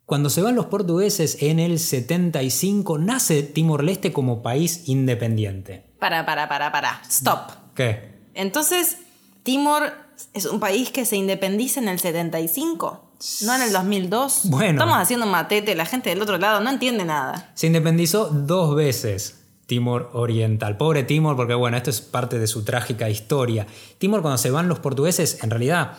[0.05, 5.85] Cuando se van los portugueses en el 75, nace Timor-Leste como país independiente.
[5.99, 7.01] Para, para, para, para.
[7.07, 7.51] Stop.
[7.75, 8.09] ¿Qué?
[8.33, 8.97] Entonces,
[9.43, 9.93] Timor
[10.33, 13.03] es un país que se independiza en el 75,
[13.45, 14.41] no en el 2002.
[14.45, 14.71] Bueno.
[14.71, 17.51] Estamos haciendo un matete, la gente del otro lado no entiende nada.
[17.55, 20.77] Se independizó dos veces Timor Oriental.
[20.77, 23.67] Pobre Timor, porque bueno, esto es parte de su trágica historia.
[23.99, 25.93] Timor, cuando se van los portugueses, en realidad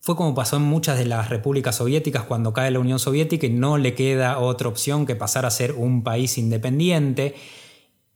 [0.00, 3.50] fue como pasó en muchas de las repúblicas soviéticas cuando cae la Unión Soviética y
[3.50, 7.36] no le queda otra opción que pasar a ser un país independiente.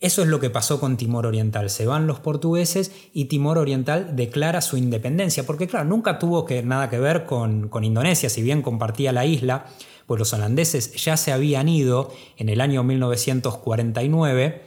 [0.00, 1.70] Eso es lo que pasó con Timor Oriental.
[1.70, 6.90] Se van los portugueses y Timor Oriental declara su independencia, porque claro, nunca tuvo nada
[6.90, 9.66] que ver con, con Indonesia, si bien compartía la isla,
[10.06, 14.62] pues los holandeses ya se habían ido en el año 1949.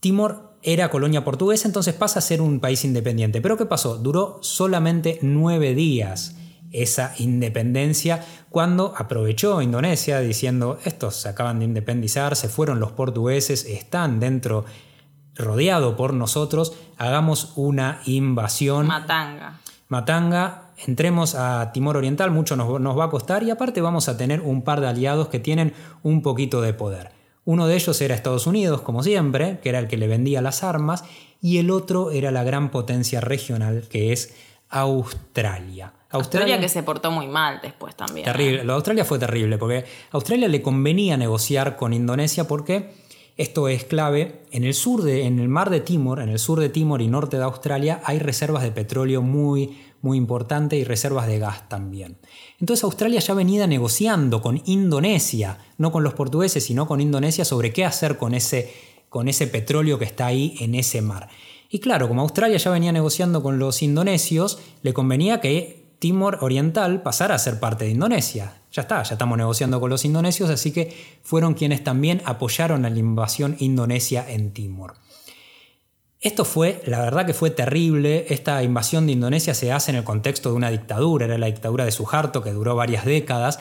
[0.00, 3.40] Timor era colonia portuguesa, entonces pasa a ser un país independiente.
[3.40, 3.98] Pero ¿qué pasó?
[3.98, 6.36] Duró solamente nueve días
[6.72, 13.64] esa independencia cuando aprovechó Indonesia diciendo estos se acaban de independizar, se fueron los portugueses,
[13.64, 14.64] están dentro,
[15.34, 18.86] rodeado por nosotros, hagamos una invasión.
[18.86, 19.60] Matanga.
[19.88, 24.16] Matanga, entremos a Timor Oriental, mucho nos, nos va a costar y aparte vamos a
[24.16, 27.12] tener un par de aliados que tienen un poquito de poder.
[27.44, 30.64] Uno de ellos era Estados Unidos, como siempre, que era el que le vendía las
[30.64, 31.04] armas,
[31.40, 34.34] y el otro era la gran potencia regional que es
[34.68, 35.92] Australia.
[36.16, 38.24] Australia que se portó muy mal después también.
[38.24, 38.64] Terrible.
[38.64, 42.90] Lo de Australia fue terrible porque a Australia le convenía negociar con Indonesia porque
[43.36, 44.42] esto es clave.
[44.50, 47.08] En el sur de, en el mar de Timor, en el sur de Timor y
[47.08, 52.16] norte de Australia, hay reservas de petróleo muy, muy importantes y reservas de gas también.
[52.60, 57.72] Entonces Australia ya venía negociando con Indonesia, no con los portugueses, sino con Indonesia sobre
[57.72, 58.72] qué hacer con ese,
[59.10, 61.28] con ese petróleo que está ahí en ese mar.
[61.68, 67.02] Y claro, como Australia ya venía negociando con los indonesios, le convenía que Timor Oriental
[67.02, 68.54] pasara a ser parte de Indonesia.
[68.72, 72.90] Ya está, ya estamos negociando con los indonesios, así que fueron quienes también apoyaron a
[72.90, 74.94] la invasión indonesia en Timor.
[76.20, 78.26] Esto fue, la verdad que fue terrible.
[78.30, 81.84] Esta invasión de Indonesia se hace en el contexto de una dictadura, era la dictadura
[81.84, 83.60] de Suharto que duró varias décadas.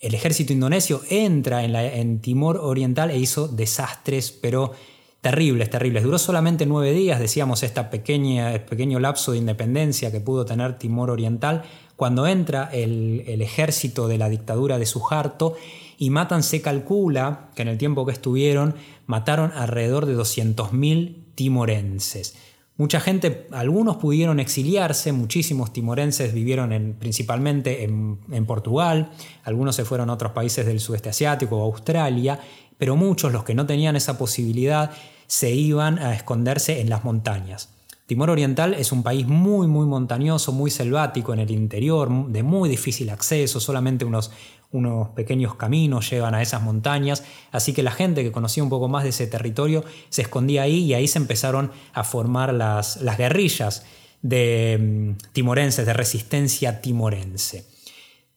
[0.00, 4.72] El ejército indonesio entra en, Timor Oriental e hizo desastres, pero
[5.20, 6.04] terribles, terribles.
[6.04, 11.64] Duró solamente nueve días, decíamos, este pequeño lapso de independencia que pudo tener Timor Oriental,
[11.98, 15.56] cuando entra el, ejército de la dictadura de Suharto
[15.98, 18.76] y matan, se calcula que en el tiempo que estuvieron,
[19.06, 22.36] mataron alrededor de 200.000 timorenses.
[22.76, 29.10] Mucha gente, algunos pudieron exiliarse, muchísimos timorenses vivieron principalmente en, Portugal,
[29.42, 32.38] algunos se fueron a otros países del sudeste asiático o Australia,
[32.78, 34.90] pero muchos, los que no tenían esa posibilidad,
[35.26, 37.68] se iban a esconderse en las montañas.
[38.06, 42.70] Timor Oriental es un país muy, muy montañoso, muy selvático en el interior, de muy
[42.70, 44.30] difícil acceso, solamente unos
[44.70, 48.88] unos pequeños caminos llevan a esas montañas, así que la gente que conocía un poco
[48.88, 53.16] más de ese territorio se escondía ahí y ahí se empezaron a formar las, las
[53.16, 53.84] guerrillas
[54.20, 57.66] de mm, timorenses, de resistencia timorense.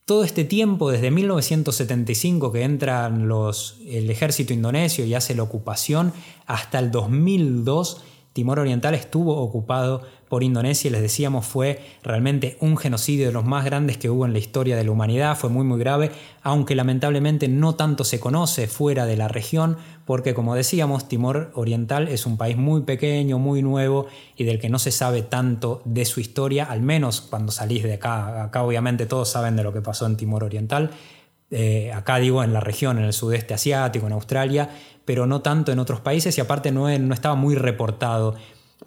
[0.05, 6.11] Todo este tiempo, desde 1975 que entran los, el ejército indonesio y hace la ocupación,
[6.47, 8.01] hasta el 2002,
[8.33, 13.65] Timor Oriental estuvo ocupado por Indonesia, les decíamos, fue realmente un genocidio de los más
[13.65, 16.09] grandes que hubo en la historia de la humanidad, fue muy muy grave,
[16.41, 22.07] aunque lamentablemente no tanto se conoce fuera de la región, porque como decíamos, Timor Oriental
[22.07, 26.05] es un país muy pequeño, muy nuevo y del que no se sabe tanto de
[26.05, 29.81] su historia, al menos cuando salís de acá, acá obviamente todos saben de lo que
[29.81, 30.91] pasó en Timor Oriental,
[31.49, 34.69] eh, acá digo en la región, en el sudeste asiático, en Australia,
[35.03, 38.35] pero no tanto en otros países y aparte no, no estaba muy reportado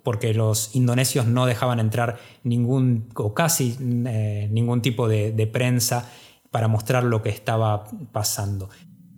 [0.05, 6.09] porque los indonesios no dejaban entrar ningún o casi eh, ningún tipo de, prensa
[6.51, 8.69] para mostrar lo que estaba pasando.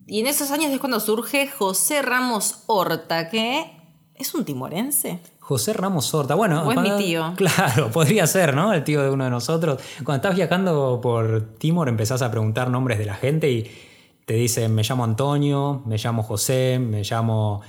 [0.07, 3.73] Y en esos años es cuando surge José Ramos Horta, que
[4.15, 5.19] es un timorense.
[5.41, 6.63] José Ramos Horta, bueno.
[6.63, 7.35] O es mi tío.
[7.37, 8.73] Claro, podría ser, ¿no?
[8.73, 9.83] El tío de uno de nosotros.
[10.05, 13.69] Cuando estás viajando por Timor empezás a preguntar nombres de la gente y
[14.25, 17.63] te dicen, me llamo Antonio, me llamo José, me llamo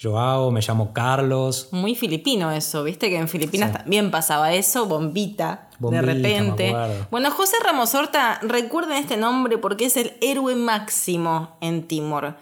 [0.00, 1.68] Joao, me llamo Carlos.
[1.70, 6.74] Muy filipino eso, viste que en Filipinas también pasaba eso, bombita, de repente.
[7.10, 12.36] Bueno, José Ramos Horta, recuerden este nombre porque es el héroe máximo en Timor.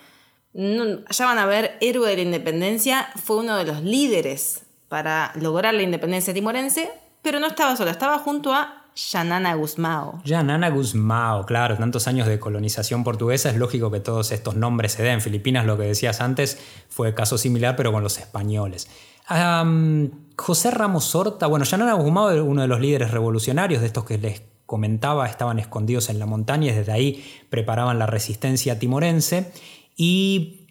[0.55, 5.75] ya van a ver, héroe de la independencia, fue uno de los líderes para lograr
[5.75, 6.91] la independencia timorense,
[7.23, 10.21] pero no estaba solo, estaba junto a Yanana Guzmao.
[10.25, 15.03] Yanana Guzmao, claro, tantos años de colonización portuguesa, es lógico que todos estos nombres se
[15.03, 15.21] den.
[15.21, 18.89] Filipinas, lo que decías antes, fue caso similar, pero con los españoles.
[20.37, 24.43] José Ramos Horta, bueno, Yanana Guzmao uno de los líderes revolucionarios de estos que les
[24.67, 29.53] comentaba, estaban escondidos en la montaña y desde ahí preparaban la resistencia timorense.
[29.97, 30.62] Y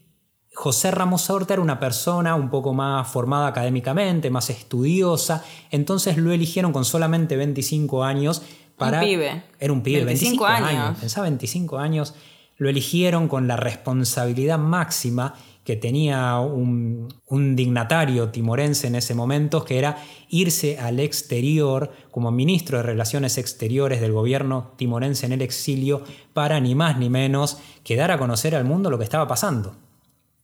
[0.53, 6.31] José Ramos Horta era una persona un poco más formada académicamente, más estudiosa, entonces lo
[6.31, 8.41] eligieron con solamente 25 años
[8.77, 8.99] para...
[8.99, 9.43] Un pibe.
[9.59, 10.97] Era un pibe, 25, años.
[10.99, 12.15] Pensaba 25 años.
[12.57, 19.63] Lo eligieron con la responsabilidad máxima que tenía un, un, dignatario timorense en ese momento,
[19.63, 25.41] que era irse al exterior como ministro de Relaciones Exteriores del gobierno timorense en el
[25.43, 29.27] exilio para ni más ni menos que dar a conocer al mundo lo que estaba
[29.27, 29.75] pasando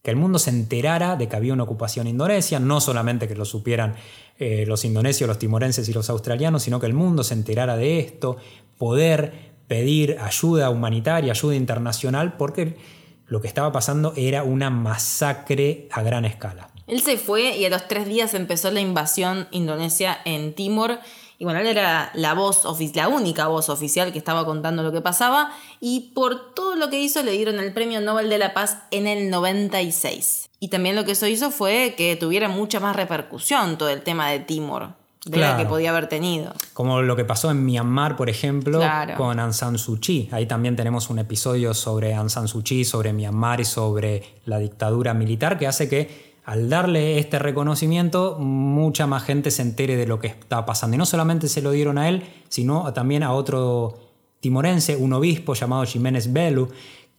[0.07, 3.43] que el mundo se enterara de que había una ocupación indonesia, no solamente que lo
[3.43, 3.97] supieran
[4.39, 7.99] eh, los indonesios, los timorenses y los australianos, sino que el mundo se enterara de
[7.99, 8.37] esto,
[8.77, 9.33] poder
[9.67, 12.77] pedir ayuda humanitaria, ayuda internacional, porque
[13.25, 16.69] lo que estaba pasando era una masacre a gran escala.
[16.87, 20.99] Él se fue y a los tres días empezó la invasión indonesia en Timor
[21.39, 22.63] y bueno, él era la voz,
[22.95, 26.99] la única voz oficial que estaba contando lo que pasaba y por todo lo que
[26.99, 30.49] hizo le dieron el Premio Nobel de la Paz en el 96.
[30.59, 34.29] Y también lo que eso hizo fue que tuviera mucha más repercusión todo el tema
[34.29, 34.89] de Timor
[35.29, 36.53] de la que podía haber tenido.
[36.73, 38.81] Como lo que pasó en Myanmar, por ejemplo,
[39.17, 40.29] con Aung San Suu Kyi.
[40.31, 44.59] Ahí también tenemos un episodio sobre Aung San Suu Kyi, sobre Myanmar y sobre la
[44.59, 50.07] dictadura militar que hace que al darle este reconocimiento, mucha más gente se entere de
[50.07, 50.95] lo que está pasando.
[50.95, 53.99] Y no solamente se lo dieron a él, sino también a otro
[54.39, 56.69] timorense, un obispo llamado Jiménez Belu,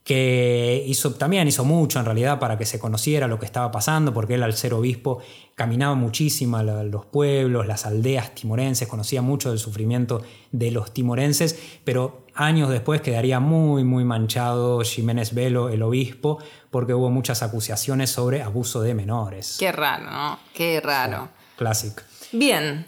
[0.09, 4.15] que hizo, también hizo mucho en realidad para que se conociera lo que estaba pasando,
[4.15, 5.21] porque él al ser obispo
[5.55, 11.59] caminaba muchísimo a los pueblos, las aldeas timorenses, conocía mucho del sufrimiento de los timorenses,
[11.85, 16.39] pero años después quedaría muy, muy manchado Jiménez Velo, el obispo,
[16.71, 19.57] porque hubo muchas acusaciones sobre abuso de menores.
[19.59, 20.39] Qué raro, ¿no?
[20.55, 21.29] Qué raro.
[21.59, 22.03] Clásico.
[22.33, 22.87] Bien,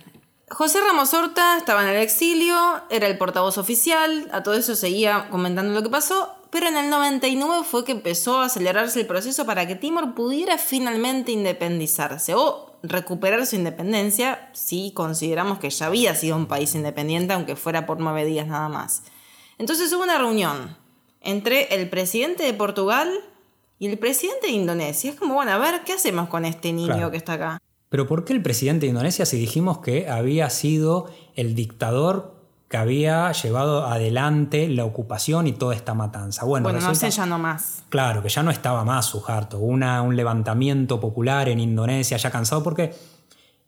[0.49, 2.57] José Ramos Horta estaba en el exilio,
[2.89, 6.91] era el portavoz oficial, a todo eso seguía comentando lo que pasó, pero en el
[6.91, 12.75] 99 fue que empezó a acelerarse el proceso para que Timor pudiera finalmente independizarse o
[12.83, 18.01] recuperar su independencia si consideramos que ya había sido un país independiente, aunque fuera por
[18.01, 19.03] nueve días nada más.
[19.59, 20.77] Entonces hubo una reunión
[21.21, 23.11] entre el presidente de Portugal
[23.79, 25.11] y el presidente de Indonesia.
[25.11, 27.11] Es como, bueno, a ver, ¿qué hacemos con este niño Claro.
[27.11, 27.59] que está acá?
[27.91, 32.40] Pero ¿por qué el presidente de Indonesia si dijimos que había sido el dictador
[32.71, 36.45] que había llevado adelante la ocupación y toda esta matanza?
[36.45, 37.83] Bueno, Bueno, no sé, ya no más.
[37.89, 42.63] Claro, que ya no estaba más Suharto, una, un levantamiento popular en Indonesia, ya cansado,
[42.63, 42.95] porque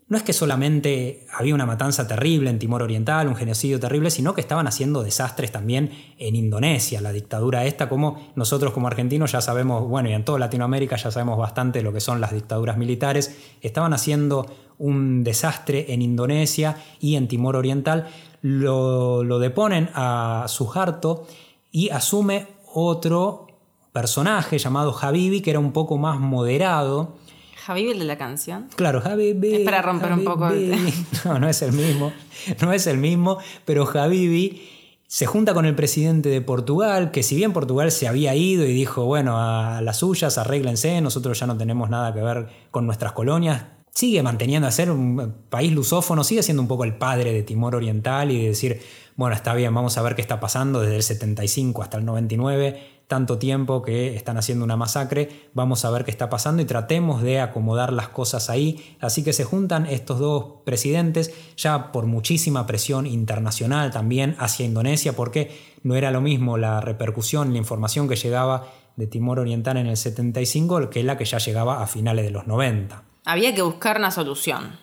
[0.07, 4.35] no es que solamente había una matanza terrible en Timor Oriental, un genocidio terrible, sino
[4.35, 9.41] que estaban haciendo desastres también en Indonesia, la dictadura esta, como nosotros como argentinos ya
[9.41, 13.37] sabemos, bueno, y en toda Latinoamérica ya sabemos bastante lo que son las dictaduras militares,
[13.63, 14.47] estaban haciendo
[14.79, 18.07] un desastre en Indonesia y en Timor Oriental,
[18.43, 21.27] lo, lo deponen a Suharto
[21.71, 23.47] y asume otro
[23.93, 27.17] personaje llamado Habibi, que era un poco más moderado.
[27.65, 28.69] Javi, el de la canción.
[28.75, 29.55] Claro, Habibi.
[29.55, 30.93] Es para romper un poco el Habibi.
[31.25, 32.13] No, no es el mismo.
[32.61, 34.69] No es el mismo, pero Habibi
[35.07, 38.73] se junta con el presidente de Portugal, que si bien Portugal se había ido y
[38.73, 43.13] dijo, bueno, a las suyas, arréglense, nosotros ya no tenemos nada que ver con nuestras
[43.13, 47.43] colonias, sigue manteniendo a ser un país lusófono, sigue siendo un poco el padre de
[47.43, 48.81] Timor Oriental y de decir,
[49.17, 53.03] bueno, está bien, vamos a ver qué está pasando desde el 75 hasta el 99,
[53.07, 57.21] tanto tiempo que están haciendo una masacre, vamos a ver qué está pasando y tratemos
[57.23, 58.97] de acomodar las cosas ahí.
[59.01, 65.15] Así que se juntan estos dos presidentes, ya por muchísima presión internacional también hacia Indonesia,
[65.15, 65.51] porque
[65.83, 69.99] no era lo mismo la repercusión, la información que llegaba de Timor Oriental en el
[69.99, 73.12] 75 que la que ya llegaba a finales de los 90.
[73.25, 74.79] Había que buscar una solución.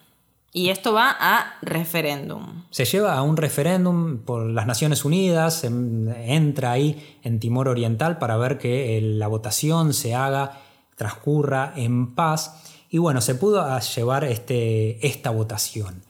[0.52, 2.64] Y esto va a referéndum.
[2.72, 8.18] Se lleva a un referéndum por las Naciones Unidas, em, entra ahí en Timor Oriental
[8.18, 10.60] para ver que eh, la votación se haga,
[10.96, 12.64] transcurra en paz.
[12.90, 16.02] Y bueno, se pudo a llevar este, esta votación.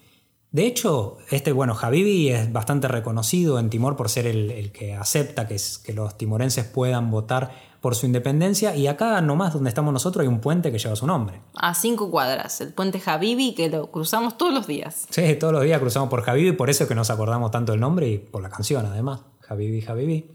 [0.51, 4.95] De hecho, este, bueno, Habibi es bastante reconocido en Timor por ser el, el que
[4.95, 8.75] acepta que los timorenses puedan votar por su independencia.
[8.75, 11.41] Y acá nomás donde estamos nosotros hay un puente que lleva su nombre.
[11.55, 12.61] A cinco cuadras.
[12.61, 15.07] El puente Habibi que lo cruzamos todos los días.
[15.09, 17.81] Sí, todos los días cruzamos por Habibi, por eso es que nos acordamos tanto del
[17.81, 19.21] nombre y por la canción además.
[19.47, 20.31] Habibi, Habibi.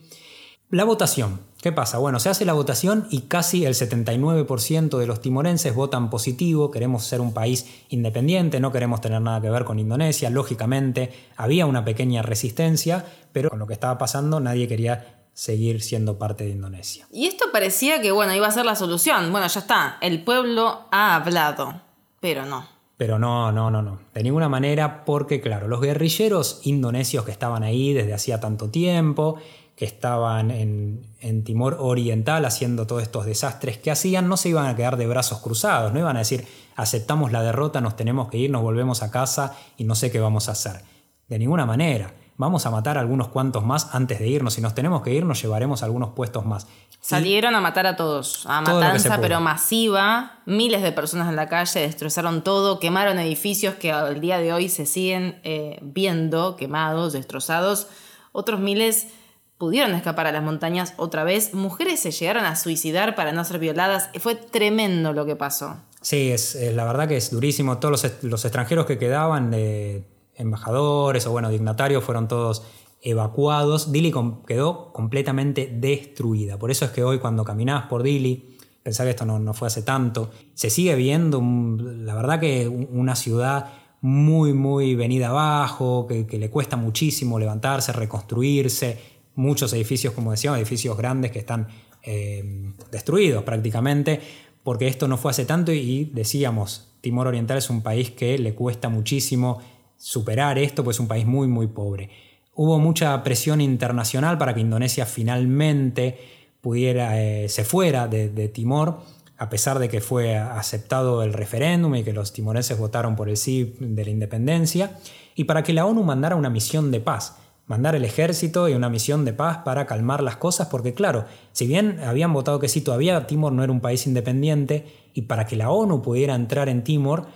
[0.70, 1.38] La votación.
[1.62, 1.98] ¿Qué pasa?
[1.98, 6.70] Bueno, se hace la votación y casi el 79% de los timorenses votan positivo.
[6.70, 10.30] Queremos ser un país independiente, no queremos tener nada que ver con Indonesia.
[10.30, 16.16] Lógicamente, había una pequeña resistencia, pero con lo que estaba pasando nadie quería seguir siendo
[16.16, 17.06] parte de Indonesia.
[17.12, 19.30] Y esto parecía que, bueno, iba a ser la solución.
[19.32, 19.98] Bueno, ya está.
[20.00, 21.82] El pueblo ha hablado.
[22.20, 22.66] Pero no.
[22.96, 23.98] Pero no, no, no, no.
[24.14, 29.36] De ninguna manera, porque claro, los guerrilleros indonesios que estaban ahí desde hacía tanto tiempo,
[29.74, 34.66] que estaban en, en Timor Oriental haciendo todos estos desastres que hacían, no se iban
[34.66, 38.38] a quedar de brazos cruzados, no iban a decir, aceptamos la derrota, nos tenemos que
[38.38, 40.82] ir, nos volvemos a casa y no sé qué vamos a hacer.
[41.28, 42.14] De ninguna manera.
[42.36, 44.54] Vamos a matar a algunos cuantos más antes de irnos.
[44.54, 46.66] Si nos tenemos que ir, nos llevaremos algunos puestos más.
[47.00, 48.44] Salieron a matar a todos.
[48.48, 50.40] A Todo matanza, pero masiva.
[50.44, 52.80] Miles de personas en la calle destrozaron todo.
[52.80, 57.86] Quemaron edificios que al día de hoy se siguen eh, viendo quemados, destrozados.
[58.32, 59.08] Otros miles
[59.56, 61.54] pudieron escapar a las montañas otra vez.
[61.54, 64.10] Mujeres se llegaron a suicidar para no ser violadas.
[64.18, 65.76] Fue tremendo lo que pasó.
[66.00, 67.78] Sí, es, eh, la verdad que es durísimo.
[67.78, 70.04] Todos los, los extranjeros que quedaban, de
[70.36, 72.62] embajadores o bueno, dignatarios, fueron todos
[73.02, 73.92] evacuados.
[73.92, 74.12] Dili
[74.46, 76.58] quedó completamente destruida.
[76.58, 79.68] Por eso es que hoy cuando caminás por Dili, pensá que esto no, no fue
[79.68, 83.70] hace tanto, se sigue viendo, la verdad que un- una ciudad
[84.00, 88.98] muy, muy venida abajo, que, le cuesta muchísimo levantarse, reconstruirse.
[89.34, 91.68] Muchos edificios, como decíamos, edificios grandes que están
[92.02, 94.20] eh, destruidos prácticamente,
[94.62, 98.54] porque esto no fue hace tanto y decíamos, Timor Oriental es un país que le
[98.54, 99.60] cuesta muchísimo
[99.96, 102.10] superar esto, pues es un país muy, muy pobre.
[102.54, 106.18] Hubo mucha presión internacional para que Indonesia finalmente
[106.60, 109.00] pudiera, eh, se fuera de, de Timor,
[109.36, 113.36] a pesar de que fue aceptado el referéndum y que los timorenses votaron por el
[113.36, 114.98] sí de la independencia,
[115.34, 117.36] y para que la ONU mandara una misión de paz
[117.66, 121.66] mandar el ejército y una misión de paz para calmar las cosas, porque claro, si
[121.66, 125.56] bien habían votado que sí, todavía Timor no era un país independiente, y para que
[125.56, 127.26] la ONU pudiera entrar en Timor,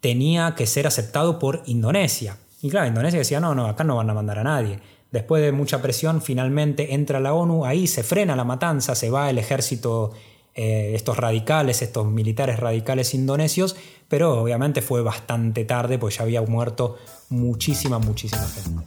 [0.00, 2.38] tenía que ser aceptado por Indonesia.
[2.62, 4.80] Y claro, Indonesia decía, no, no, acá no van a mandar a nadie.
[5.10, 9.30] Después de mucha presión, finalmente entra la ONU, ahí se frena la matanza, se va
[9.30, 10.12] el ejército
[10.54, 13.76] eh, estos radicales, estos militares radicales indonesios,
[14.08, 16.96] pero obviamente fue bastante tarde, pues ya había muerto
[17.28, 18.82] muchísima, muchísima gente.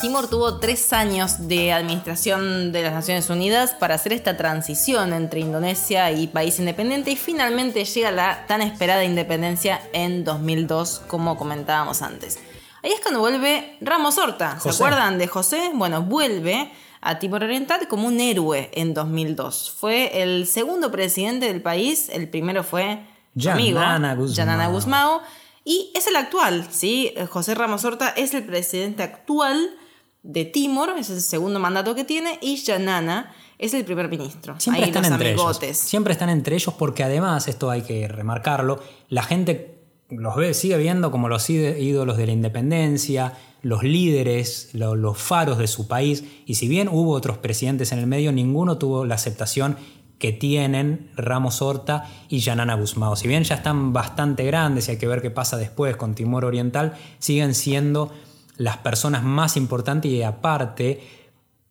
[0.00, 5.40] Timor tuvo tres años de administración de las Naciones Unidas para hacer esta transición entre
[5.40, 12.00] Indonesia y país independiente y finalmente llega la tan esperada independencia en 2002, como comentábamos
[12.00, 12.38] antes.
[12.82, 14.52] Ahí es cuando vuelve Ramos Horta.
[14.54, 14.82] ¿Se José.
[14.82, 15.70] acuerdan de José?
[15.74, 16.72] Bueno, vuelve
[17.02, 19.74] a Timor Oriental como un héroe en 2002.
[19.78, 23.00] Fue el segundo presidente del país, el primero fue
[23.46, 23.80] amigo,
[24.28, 25.20] Yanana Gusmao,
[25.62, 27.12] y es el actual, ¿sí?
[27.28, 29.76] José Ramos Horta es el presidente actual
[30.22, 34.54] de Timor, es el segundo mandato que tiene, y Yanana es el primer ministro.
[34.58, 35.62] Siempre Ahí están los entre amigotes.
[35.62, 35.76] ellos.
[35.78, 39.78] Siempre están entre ellos porque además, esto hay que remarcarlo, la gente
[40.10, 45.58] los ve, sigue viendo como los ídolos de la independencia, los líderes, lo- los faros
[45.58, 46.24] de su país.
[46.46, 49.76] Y si bien hubo otros presidentes en el medio, ninguno tuvo la aceptación
[50.18, 53.16] que tienen Ramos Horta y Yanana Guzmao.
[53.16, 56.44] Si bien ya están bastante grandes y hay que ver qué pasa después con Timor
[56.44, 58.12] Oriental, siguen siendo
[58.60, 61.00] las personas más importantes y aparte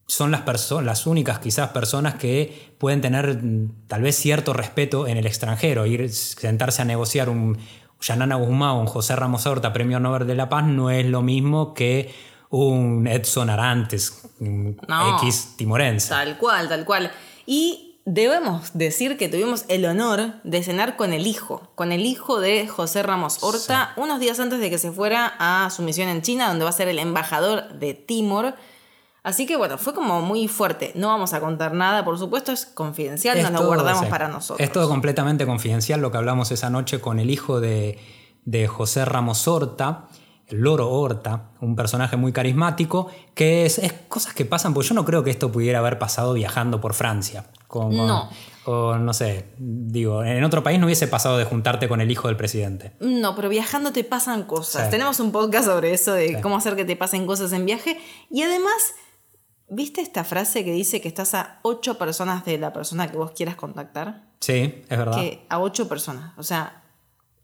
[0.07, 5.17] son las, las únicas quizás personas que pueden tener mm, tal vez cierto respeto en
[5.17, 5.85] el extranjero.
[5.85, 7.59] Ir, sentarse a negociar un
[8.01, 11.75] Yanana Guzmán, un José Ramos Horta, Premio Nobel de la Paz, no es lo mismo
[11.75, 12.11] que
[12.49, 15.19] un Edson Arantes, un No.
[15.19, 16.09] X timorense.
[16.09, 17.11] Tal cual, tal cual.
[17.45, 22.41] Y debemos decir que tuvimos el honor de cenar con el hijo, con el hijo
[22.41, 26.23] de José Ramos Horta, unos días antes de que se fuera a su misión en
[26.23, 28.55] China, donde va a ser el embajador de Timor.
[29.21, 30.91] Así que bueno, fue como muy fuerte.
[30.95, 34.09] No vamos a contar nada, por supuesto, es confidencial, Es nos lo todo, guardamos sí.
[34.09, 34.65] para nosotros.
[34.65, 37.99] Es todo completamente confidencial lo que hablamos esa noche con el hijo de,
[38.45, 40.07] de José Ramos Horta,
[40.51, 45.05] Loro Horta, un personaje muy carismático, que es, es cosas que pasan, porque yo no
[45.05, 47.45] creo que esto pudiera haber pasado viajando por Francia.
[47.67, 48.29] Con, No.
[48.65, 52.27] con, no sé, digo, en otro país no hubiese pasado de juntarte con el hijo
[52.27, 52.93] del presidente.
[52.99, 54.85] No, pero viajando te pasan cosas.
[54.85, 54.91] Sí.
[54.91, 56.35] Tenemos un podcast sobre eso, de Sí.
[56.41, 57.99] cómo hacer que te pasen cosas en viaje.
[58.31, 58.73] Y además,
[59.69, 63.31] ¿viste esta frase que dice que estás a ocho personas de la persona que vos
[63.31, 64.23] quieras contactar?
[64.39, 65.15] Sí, es verdad.
[65.15, 66.33] Que a ocho personas.
[66.37, 66.83] O sea,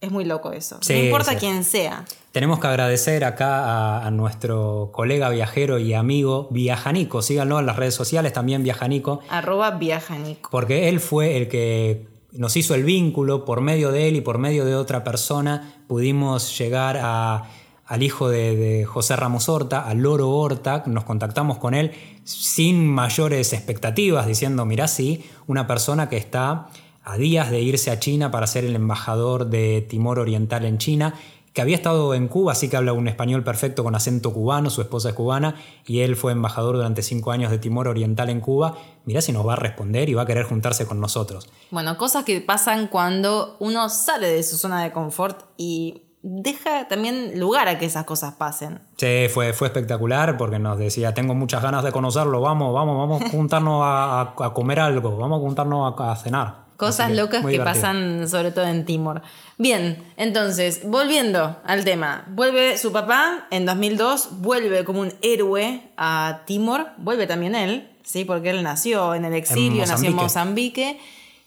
[0.06, 0.78] es muy loco eso.
[0.82, 1.38] Sí, no importa sí.
[1.40, 2.06] quién sea.
[2.32, 7.22] Tenemos que agradecer acá a, a nuestro colega viajero y amigo Viajanico.
[7.22, 9.22] Síganlo en las redes sociales, también Viajanico.
[9.30, 10.50] Arroba viajanico.
[10.52, 14.38] Porque él fue el que nos hizo el vínculo, por medio de él y por
[14.38, 17.44] medio de otra persona pudimos llegar a-
[17.88, 21.92] al hijo de, de José Ramos Horta, al Loro Horta, nos contactamos con él
[22.24, 26.68] sin mayores expectativas, diciendo, mirá, sí, una persona que está
[27.06, 31.14] a días de irse a China para ser el embajador de Timor Oriental en China,
[31.54, 34.82] que había estado en Cuba, así que habla un español perfecto con acento cubano, su
[34.82, 35.56] esposa es cubana,
[35.88, 38.76] y él fue embajador durante cinco años de Timor Oriental en Cuba.
[39.06, 41.48] Mirá si nos va a responder y va a querer juntarse con nosotros.
[41.72, 47.40] Bueno, cosas que pasan cuando uno sale de su zona de confort y deja también
[47.40, 48.82] lugar a que esas cosas pasen.
[48.98, 53.22] Sí, fue, fue espectacular porque nos decía, tengo muchas ganas de conocerlo, vamos, vamos, vamos
[53.22, 56.65] a juntarnos a, a- a comer algo, vamos a juntarnos a, a cenar.
[56.78, 57.64] Cosas que, locas que divertido.
[57.64, 59.22] pasan sobre todo en Timor.
[59.58, 62.26] Bien, entonces, volviendo al tema.
[62.30, 68.26] Vuelve su papá en 2002, vuelve como un héroe a Timor, vuelve también él, ¿sí?
[68.26, 71.00] Porque él nació en el exilio, nació en Mozambique.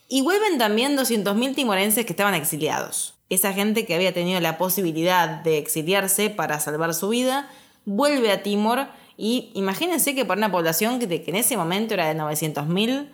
[0.09, 3.15] Y vuelven también 200.000 timorenses que estaban exiliados.
[3.29, 7.51] Esa gente que había tenido la posibilidad de exiliarse para salvar su vida,
[7.85, 8.87] vuelve a Timor
[9.19, 13.09] y imagínense que para una población que en ese momento era de 900.000,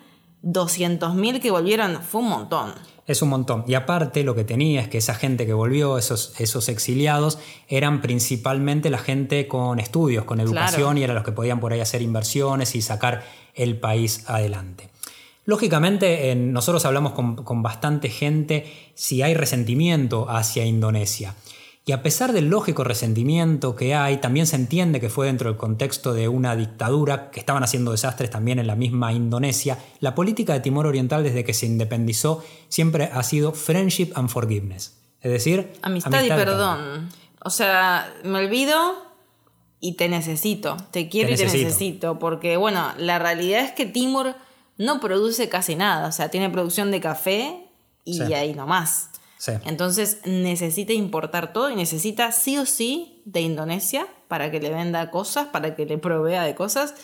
[0.45, 2.73] 200.000 que volvieron fue un montón.
[3.07, 3.63] Es un montón.
[3.67, 7.37] Y aparte lo que tenía es que esa gente que volvió, esos, esos exiliados,
[7.67, 10.97] eran principalmente la gente con estudios, con educación, Claro.
[10.99, 13.23] y eran los que podían por ahí hacer inversiones y sacar
[13.53, 14.89] el país adelante.
[15.45, 18.65] Lógicamente, en- nosotros hablamos con, con bastante gente
[18.95, 21.35] si hay resentimiento hacia Indonesia.
[21.87, 25.57] Y a pesar del lógico resentimiento que hay, también se entiende que fue dentro del
[25.57, 29.77] contexto de una dictadura, que estaban haciendo desastres también en la misma Indonesia.
[29.99, 34.97] La política de Timor Oriental desde que se independizó siempre ha sido friendship and forgiveness.
[35.21, 37.09] Es decir, Amistad, y perdón.
[37.43, 38.75] O sea, me olvido
[39.79, 40.77] y te necesito.
[40.89, 41.67] Te quiero Te y te necesito.
[41.67, 42.19] necesito.
[42.19, 44.33] Porque, bueno, la realidad es que Timor
[44.79, 46.07] no produce casi nada.
[46.07, 47.67] O sea, tiene producción de café
[48.03, 48.33] y Sí.
[48.33, 49.09] ahí nomás.
[49.45, 49.51] Sí.
[49.65, 55.11] Entonces necesita importar todo y necesita sí o sí de Indonesia para que le venda
[55.11, 56.95] cosas, para que le provea de cosas.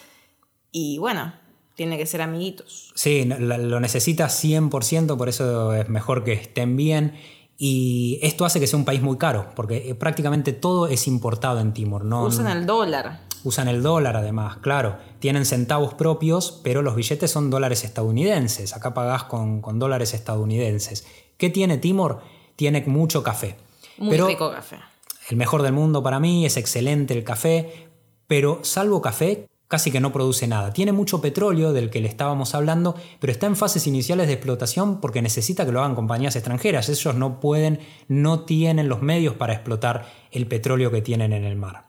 [0.72, 1.34] Y bueno,
[1.76, 2.92] tiene que ser amiguitos.
[2.96, 7.14] Sí, lo necesita 100%, por eso es mejor que estén bien.
[7.58, 11.60] Y esto hace que sea un país muy caro, porque eh, prácticamente todo es importado
[11.60, 12.06] en Timor.
[12.06, 12.24] ¿no?
[12.24, 13.20] Usan el dólar.
[13.44, 14.98] Usan el dólar además, claro.
[15.20, 18.76] Tienen centavos propios, pero los billetes son dólares estadounidenses.
[18.76, 21.06] Acá pagás con, con dólares estadounidenses.
[21.42, 22.22] ¿Qué tiene Timor?
[22.56, 23.56] Tiene mucho café.
[23.98, 24.78] Muy Pero rico café.
[25.28, 27.90] el mejor del mundo para mí, es excelente el café,
[28.28, 30.72] pero salvo café, casi que no produce nada.
[30.72, 35.02] Tiene mucho petróleo del que le estábamos hablando, pero está en fases iniciales de explotación
[35.02, 36.90] porque necesita que lo hagan compañías extranjeras.
[36.90, 41.56] Ellos no pueden, no tienen los medios para explotar el petróleo que tienen en el
[41.56, 41.88] mar.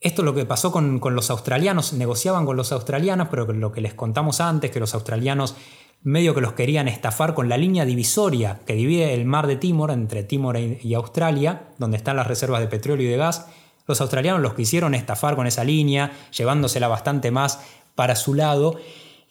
[0.00, 3.72] Esto es lo que pasó con, con los australianos, negociaban con los australianos, pero lo
[3.72, 5.56] que les contamos antes, que los australianos
[6.02, 9.90] medio que los querían estafar con la línea divisoria que divide el mar de Timor
[9.90, 13.46] entre Timor y Australia, donde están las reservas de petróleo y de gas.
[13.86, 17.60] Los australianos los quisieron estafar con esa línea, llevándosela bastante más
[17.94, 18.76] para su lado.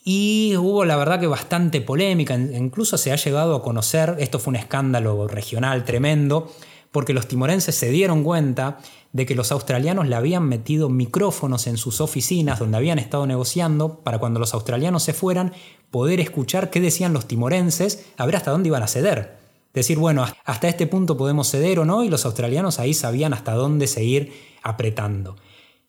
[0.03, 4.51] Y hubo la verdad que bastante polémica, incluso se ha llegado a conocer, esto fue
[4.51, 6.51] un escándalo regional tremendo,
[6.91, 8.79] porque los timorenses se dieron cuenta
[9.13, 13.99] de que los australianos le habían metido micrófonos en sus oficinas donde habían estado negociando
[13.99, 15.53] para cuando los australianos se fueran
[15.89, 19.37] poder escuchar qué decían los timorenses, a ver hasta dónde iban a ceder.
[19.73, 23.53] Decir, bueno, hasta este punto podemos ceder o no, y los australianos ahí sabían hasta
[23.53, 24.33] dónde seguir
[24.63, 25.35] apretando.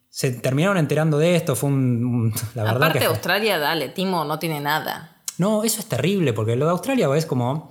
[0.09, 2.35] Se terminaron enterando de esto, fue un...
[2.55, 5.23] la verdad Aparte que Australia, dale, Timo no tiene nada.
[5.39, 7.71] no, eso es terrible, porque lo de Australia es como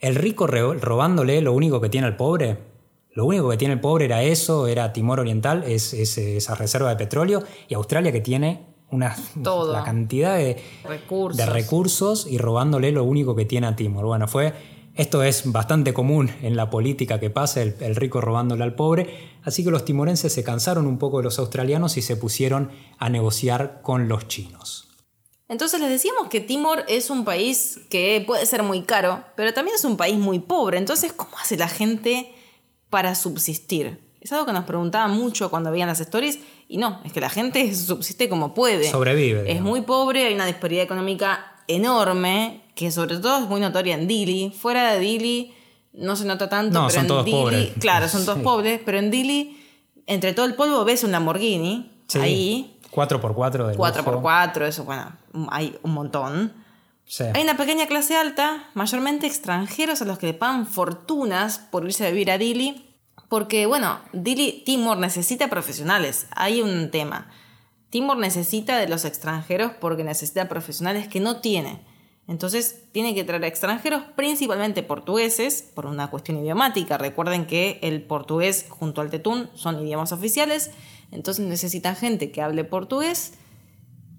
[0.00, 2.71] el rico robándole lo único que tiene al pobre.
[3.14, 6.88] Lo único que tiene el pobre era eso, era Timor Oriental, es, es esa reserva
[6.90, 9.72] de petróleo, y Australia que tiene una Todo.
[9.72, 11.36] la cantidad de Recursos.
[11.36, 14.06] de recursos y robándole lo único que tiene a Timor.
[14.06, 14.52] Bueno, fue
[14.94, 19.30] esto es bastante común en la política que pasa, el, el rico robándole al pobre,
[19.42, 23.08] así que los timorenses se cansaron un poco de los australianos y se pusieron a
[23.08, 24.88] negociar con los chinos.
[25.48, 29.74] Entonces les decíamos que Timor es un país que puede ser muy caro, pero también
[29.74, 30.78] es un país muy pobre.
[30.78, 32.32] Entonces, ¿cómo hace la gente
[32.92, 33.98] para subsistir?
[34.20, 36.38] Es algo que nos preguntaban mucho cuando veían las stories
[36.68, 38.88] y no, es que la gente subsiste como puede.
[38.90, 43.94] Sobrevive, Es muy pobre, hay una disparidad económica enorme, que sobre todo es muy notoria
[43.94, 44.52] en Dili.
[44.56, 45.54] Fuera de Dili
[45.94, 47.70] no se nota tanto, No, pero son en todos Dili, pobres.
[47.80, 48.44] claro, son todos Sí.
[48.44, 49.58] pobres, pero en Dili,
[50.06, 55.12] entre todo el polvo ves un Lamborghini Sí, ahí, 4x4 de 4x4, eso, bueno,
[55.50, 56.52] hay un montón.
[57.34, 62.06] Hay una pequeña clase alta, mayormente extranjeros a los que le pagan fortunas por irse
[62.06, 62.96] a vivir a Dili,
[63.28, 67.30] porque bueno, Dili, Timor necesita profesionales, hay un tema.
[67.90, 71.84] Timor necesita de los extranjeros porque necesita profesionales que no tiene.
[72.28, 76.96] Entonces tiene que traer extranjeros, principalmente portugueses, por una cuestión idiomática.
[76.96, 80.70] Recuerden que el portugués junto al tetún son idiomas oficiales,
[81.10, 83.34] entonces necesitan gente que hable portugués.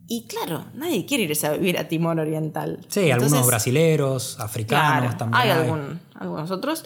[0.08, 2.80] Y claro, nadie quiere irse a vivir a Timor Oriental.
[2.90, 5.42] Sí, algunos brasileros, africanos Claro, también.
[5.42, 6.84] hay algún- algunos otros.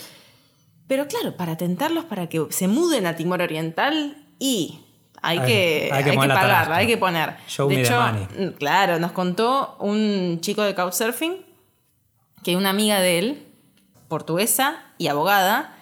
[0.88, 4.80] Pero claro, para tentarlos para que se muden a Timor Oriental y
[5.22, 7.36] hay, Hay- que, hay que pagar, hay que poner.
[7.47, 8.28] Show de me the money.
[8.38, 11.38] mm, claro, nos contó un chico de Couchsurfing
[12.43, 13.43] que una amiga de él,
[14.07, 15.76] portuguesa y abogada,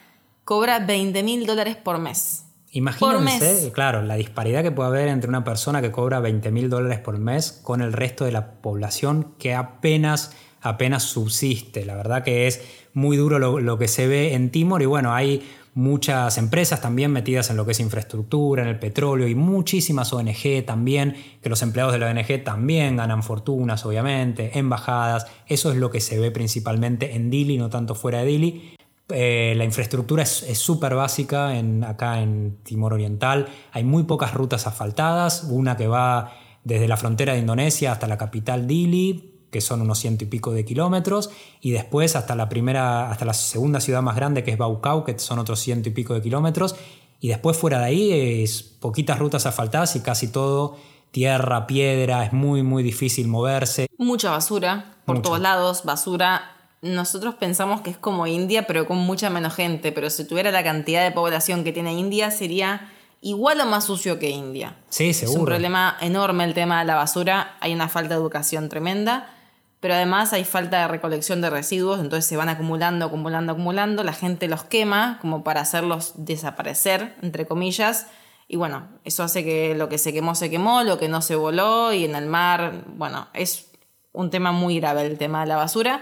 [0.45, 2.44] cobra 20 mil dólares por mes.
[2.75, 6.99] Imagínense, claro, la disparidad que puede haber entre una persona que cobra 20 mil dólares
[6.99, 11.85] por mes con el resto de la población que apenas, apenas subsiste.
[11.85, 12.61] La verdad que es
[12.93, 15.41] muy duro lo, lo que se ve en Timor y bueno, hay
[15.73, 20.65] muchas empresas también metidas en lo que es infraestructura, en el petróleo y muchísimas ONG
[20.65, 25.27] también, que los empleados de la ONG también ganan fortunas, obviamente, embajadas.
[25.47, 28.74] Eso es lo que se ve principalmente en Dili, no tanto fuera de Dili.
[29.09, 33.47] Eh, la infraestructura es súper básica en, acá en Timor Oriental.
[33.71, 36.33] Hay muy pocas rutas asfaltadas, una que va
[36.63, 40.51] desde la frontera de Indonesia hasta la capital Dili, que son unos ciento y pico
[40.51, 41.29] de kilómetros,
[41.61, 45.17] y después hasta la primera, hasta la segunda ciudad más grande que es Baucau, que
[45.19, 46.75] son otros ciento y pico de kilómetros,
[47.21, 48.11] y después fuera de ahí
[48.43, 50.77] es poquitas rutas asfaltadas y casi todo
[51.11, 53.87] tierra, piedra, es muy muy difícil moverse.
[53.97, 56.54] Mucha basura, por todos lados, basura.
[56.85, 59.91] Nosotros pensamos que es como India, pero con mucha menos gente.
[59.91, 64.19] Pero si tuviera la cantidad de población que tiene India, sería igual o más sucio
[64.19, 64.75] que India.
[64.89, 65.45] Sí, Es un seguro.
[65.45, 67.57] problema enorme el tema de la basura.
[67.59, 69.31] Hay una falta de educación tremenda.
[69.79, 74.03] Pero además hay falta de recolección de residuos, entonces se van acumulando, acumulando, acumulando.
[74.03, 78.07] La gente los quema como para hacerlos desaparecer, entre comillas.
[78.47, 81.35] Y bueno, eso hace que lo que se quemó se quemó, lo que no se
[81.35, 83.71] voló y en el mar, bueno, es
[84.11, 86.01] un tema muy grave el tema de la basura.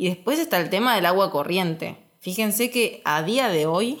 [0.00, 1.98] Y después está el tema del agua corriente.
[2.20, 4.00] Fíjense que a día de hoy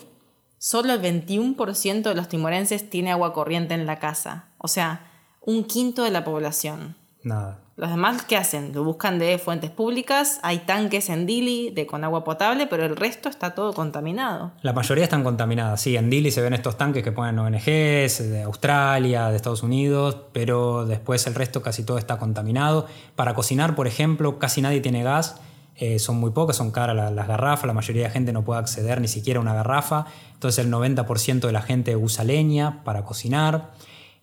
[0.56, 4.46] solo el 21% de los timorenses tiene agua corriente en la casa.
[4.56, 5.10] O sea,
[5.42, 6.96] un quinto de la población.
[7.22, 7.58] Nada.
[7.76, 8.72] Los demás, ¿qué hacen?
[8.72, 12.96] Lo buscan de fuentes públicas, hay tanques en Dili de, con agua potable, pero el
[12.96, 14.52] resto está todo contaminado.
[14.62, 15.98] La mayoría están contaminadas, sí.
[15.98, 20.86] En Dili se ven estos tanques que ponen ONGs de Australia, de Estados Unidos, pero
[20.86, 22.86] después el resto casi todo está contaminado.
[23.16, 25.38] Para cocinar, por ejemplo, casi nadie tiene gas.
[25.80, 28.44] Eh, son muy pocas, son caras la- las garrafas, la mayoría de la gente no
[28.44, 32.84] puede acceder ni siquiera a una garrafa, entonces el 90% de la gente usa leña
[32.84, 33.72] para cocinar.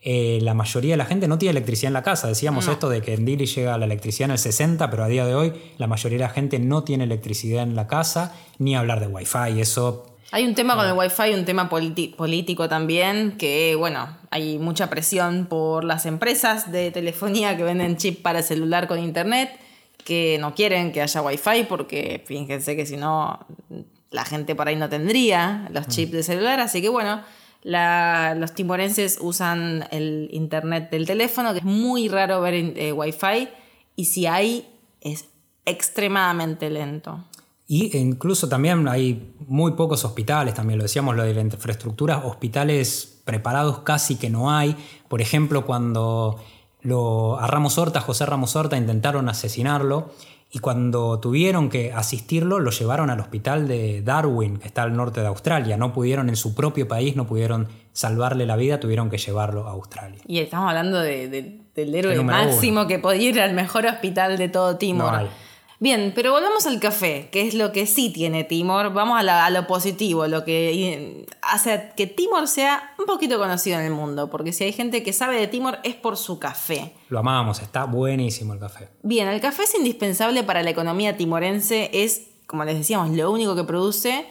[0.00, 2.28] Eh, la mayoría de la gente no tiene electricidad en la casa.
[2.28, 5.26] Decíamos esto de que en Dili llega la electricidad en el 60, pero a día
[5.26, 9.00] de hoy la mayoría de la gente no tiene electricidad en la casa, ni hablar
[9.00, 9.60] de wifi.
[9.60, 14.88] Eso Hay un tema con el Wi-Fi, un tema político también, que bueno, hay mucha
[14.88, 19.50] presión por las empresas de telefonía que venden chip para celular con internet,
[20.08, 23.38] que no quieren que haya Wi-Fi porque fíjense que si no,
[24.10, 27.20] la gente por ahí no tendría los chips de celular, así que bueno.
[27.64, 33.48] la- los timorenses usan el internet del teléfono, que es muy raro ver eh, Wi-Fi,
[33.96, 34.64] y si hay,
[35.00, 35.26] es
[35.66, 37.24] extremadamente lento.
[37.66, 43.20] Y incluso también hay muy pocos hospitales, también lo decíamos, lo de la infraestructura, hospitales
[43.24, 44.74] preparados casi que no hay.
[45.08, 46.42] Por ejemplo, cuando
[46.88, 50.10] lo, a Ramos Horta, José Ramos Horta, intentaron asesinarlo
[50.50, 55.20] y cuando tuvieron que asistirlo, lo llevaron al hospital de Darwin, que está al norte
[55.20, 55.76] de Australia.
[55.76, 59.72] No pudieron en su propio país, no pudieron salvarle la vida, tuvieron que llevarlo a
[59.72, 60.20] Australia.
[60.26, 64.48] Y estamos hablando de- de- del héroe máximo que podía ir al mejor hospital de
[64.48, 65.12] todo Timor.
[65.22, 65.28] No.
[65.80, 68.92] Bien, pero volvamos al café, que es lo que sí tiene Timor.
[68.92, 73.78] Vamos a, la- a lo positivo, lo que hace que Timor sea un poquito conocido
[73.78, 76.94] en el mundo, porque si hay gente que sabe de Timor es por su café.
[77.10, 78.88] Lo amamos, está buenísimo el café.
[79.04, 83.54] Bien, el café es indispensable para la economía timorense, es, como les decíamos, lo único
[83.54, 84.26] que produce,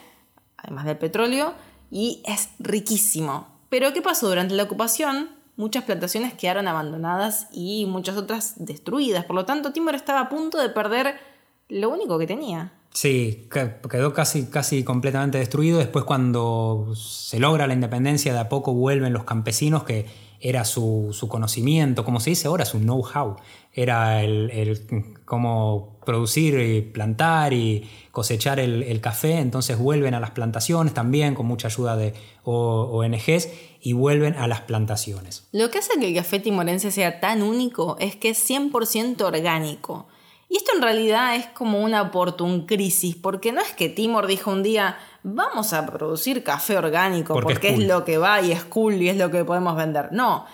[0.57, 1.53] además del petróleo,
[1.89, 3.47] y es riquísimo.
[3.69, 4.27] Pero ¿qué pasó?
[4.27, 9.23] Durante la ocupación, muchas plantaciones quedaron abandonadas y muchas otras destruidas.
[9.23, 11.36] Por lo tanto, Timor estaba a punto de perder
[11.69, 12.73] lo único que tenía.
[12.91, 15.77] Sí, que- quedó casi, casi completamente destruido.
[15.79, 20.05] Después cuando se logra la independencia, de a poco vuelven los campesinos, que
[20.39, 23.37] era su, su conocimiento, como se dice ahora, su know-how.
[23.73, 29.39] Era el, el cómo producir y plantar y cosechar el, el café.
[29.39, 32.13] Entonces vuelven a las plantaciones también con mucha ayuda de
[32.43, 33.49] O- ONGs
[33.81, 35.47] y vuelven a las plantaciones.
[35.51, 40.06] Lo que hace que el café timorense sea tan único es que es 100% orgánico.
[40.49, 44.51] Y esto en realidad es como una oportun crisis, porque no es que Timor dijo
[44.51, 47.87] un día, vamos a producir café orgánico Porque porque, es es, cool".
[47.87, 50.09] lo que va y es cool y es lo que podemos vender.
[50.11, 50.45] No,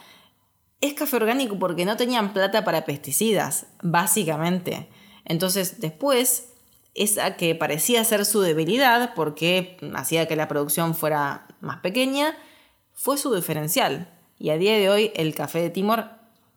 [0.82, 4.90] es café orgánico porque no tenían plata para pesticidas, básicamente.
[5.26, 6.50] Entonces después,
[6.96, 12.36] esa que parecía ser su debilidad, porque hacía que la producción fuera más pequeña,
[12.94, 14.10] fue su diferencial.
[14.40, 16.06] Y a día de hoy el café de Timor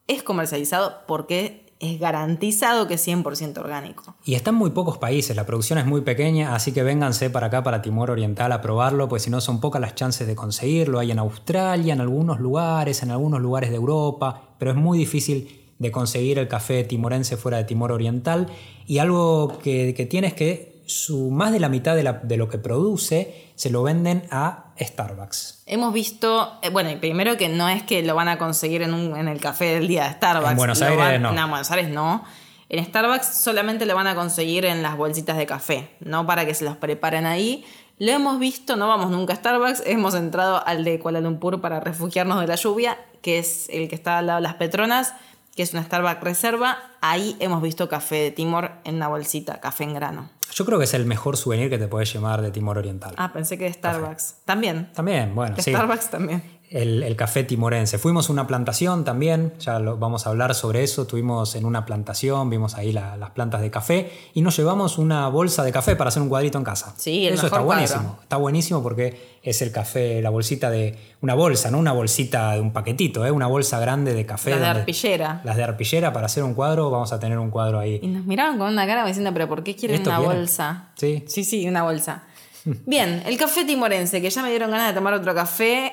[0.09, 4.15] es comercializado porque es garantizado que es 100% orgánico.
[4.25, 7.49] Y está en muy pocos países, la producción es muy pequeña, así que vénganse para
[7.49, 10.99] acá, para Timor Oriental, a probarlo, pues si no son pocas las chances de conseguirlo.
[10.99, 15.67] Hay en Australia, en algunos lugares, en algunos lugares de Europa, pero es muy difícil
[15.79, 18.49] de conseguir el café timorense fuera de Timor Oriental.
[18.87, 22.59] Y algo que, que que su, más de la mitad de, la- de lo que
[22.59, 25.63] produce se lo venden a Starbucks.
[25.67, 29.17] Hemos visto, eh, bueno, primero que no es que lo van a conseguir en, un-
[29.17, 30.51] en el café del día de Starbucks.
[30.53, 31.31] En Buenos Aires, van- no.
[31.31, 32.25] en Buenos Aires no.
[32.69, 36.55] En Starbucks solamente lo van a conseguir en las bolsitas de café, no para que
[36.55, 37.65] se los preparen ahí.
[37.99, 41.81] Lo hemos visto, no vamos nunca a Starbucks, hemos entrado al de Kuala Lumpur para
[41.81, 45.15] refugiarnos de la lluvia, que es el que está al lado de las Petronas,
[45.55, 46.77] que es una Starbucks reserva.
[47.01, 50.29] Ahí hemos visto café de Timor en una bolsita, café en grano.
[50.53, 53.15] Yo creo que es el mejor souvenir que te puedes llevar de Timor Oriental.
[53.19, 54.37] Ah, pensé que de Starbucks.
[54.45, 54.91] También.
[54.95, 55.71] También, bueno, De sí.
[55.71, 56.43] Starbucks también.
[56.71, 57.99] El, el café timorense.
[57.99, 61.03] Fuimos a una plantación también, ya lo, vamos a hablar sobre eso.
[61.03, 65.29] Estuvimos en una plantación, vimos ahí la- las plantas de café y nos llevamos una
[65.29, 66.95] bolsa de café para hacer un cuadrito en casa.
[66.97, 68.03] Sí, el Eso está buenísimo.
[68.03, 68.23] cuadro.
[68.23, 72.61] Está buenísimo porque es el café, la bolsita de una bolsa, no una bolsita de
[72.61, 73.31] un paquetito, ¿eh?
[73.31, 74.51] una bolsa grande de café.
[74.51, 75.41] Las de arpillera.
[75.45, 78.01] Las de arpillera para hacer un cuadro, vamos a tener un cuadro ahí.
[78.03, 80.37] Y nos miraban con una cara diciendo, pero ¿por qué quieren ¿Esto una quieren?
[80.39, 80.89] bolsa?
[80.97, 81.25] Sí.
[81.29, 82.25] Sí, sí, una bolsa.
[82.87, 85.93] Bien, el café timorense, que ya me dieron ganas de tomar otro café.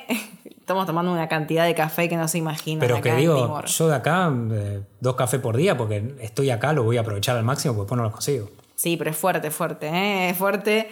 [0.64, 2.80] Estamos tomando una cantidad de café que no se imagina.
[2.80, 6.84] Pero que digo, yo de acá, eh, dos cafés por día, porque estoy acá, lo
[6.84, 8.48] voy a aprovechar al máximo, porque después no los consigo.
[8.74, 10.30] Sí, pero es fuerte, fuerte, ¿eh?
[10.30, 10.88] Es fuerte.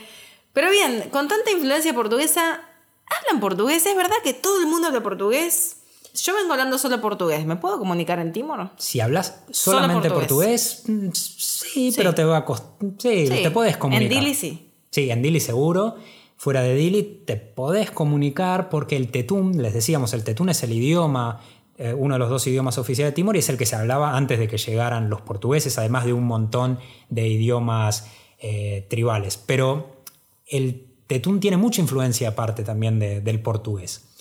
[0.53, 2.61] Pero bien, con tanta influencia portuguesa,
[3.07, 3.87] ¿hablan portugués?
[3.87, 5.79] ¿Es verdad que todo el mundo habla portugués?
[6.16, 7.47] Yo vengo hablando solo portugués.
[7.47, 8.68] ¿Me puedo comunicar en Timor?
[8.77, 10.83] Si hablas solamente portugués.
[10.85, 12.73] portugués, mm, sí, pero te va a costar.
[12.99, 14.12] Sí, Sí, te puedes comunicar.
[14.12, 14.70] en Dili sí.
[14.91, 15.97] Sí, en Dili seguro.
[16.43, 20.72] Fuera de Dili te podés comunicar porque el tetún, les decíamos, el tetún es el
[20.72, 21.38] idioma
[21.78, 24.16] eh, uno de los dos idiomas oficiales de Timor y es el que se hablaba
[24.16, 26.80] antes de que llegaran los portugueses, además de un montón
[27.11, 28.09] de idiomas
[28.40, 29.36] eh, tribales.
[29.36, 30.03] Pero
[30.49, 34.12] el tetún tiene mucha influencia aparte también de- del portugués.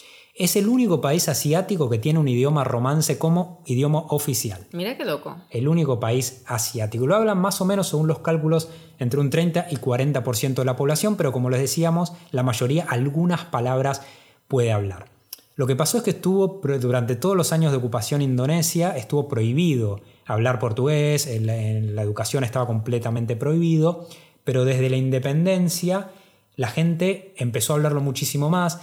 [0.42, 4.66] Es el único país asiático que tiene un idioma romance como idioma oficial.
[4.72, 5.36] Mirá qué loco.
[5.52, 7.06] El único país asiático.
[7.06, 8.68] Lo hablan más o menos, según los cálculos,
[8.98, 13.46] entre un 30 y 40% de la población, pero como les decíamos, la mayoría algunas
[13.46, 14.02] palabras
[14.48, 15.12] puede hablar.
[15.58, 20.02] Lo que pasó es que estuvo durante todos los años de ocupación indonesia, estuvo prohibido
[20.26, 24.08] hablar portugués, en la, en la educación estaba completamente prohibido,
[24.44, 26.10] pero desde la independencia
[26.56, 28.82] la gente empezó a hablarlo muchísimo más,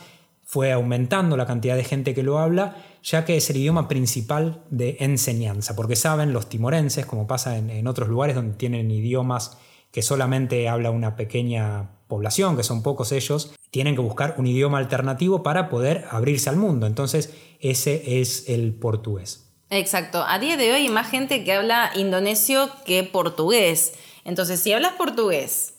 [0.48, 4.64] fue aumentando la cantidad de gente que lo habla, ya que es el idioma principal
[4.70, 9.58] de enseñanza, porque saben los timorenses, como pasa en, otros lugares donde tienen idiomas
[9.92, 14.78] que solamente habla una pequeña población, que son pocos ellos, tienen que buscar un idioma
[14.78, 16.86] alternativo para poder abrirse al mundo.
[16.86, 19.52] Entonces, ese es el portugués.
[19.68, 20.24] Exacto.
[20.26, 23.92] A día de hoy hay más gente que habla indonesio que portugués.
[24.24, 25.74] Entonces, si hablas portugués,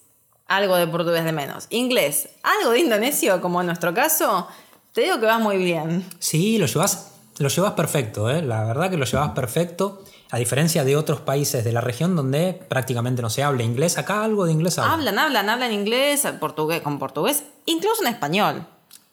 [0.49, 1.67] algo de portugués de menos.
[1.69, 4.47] Inglés, algo de indonesio, como en nuestro caso,
[4.91, 6.05] te digo que vas muy bien.
[6.19, 8.41] Sí, lo llevas, lo llevas perfecto, ¿eh?
[8.41, 12.53] la verdad que lo llevas perfecto, a diferencia de otros países de la región donde
[12.67, 14.93] prácticamente no se habla inglés, acá algo de inglés habla.
[14.93, 18.67] Hablan, hablan, hablan inglés, portugués, con portugués, incluso en español.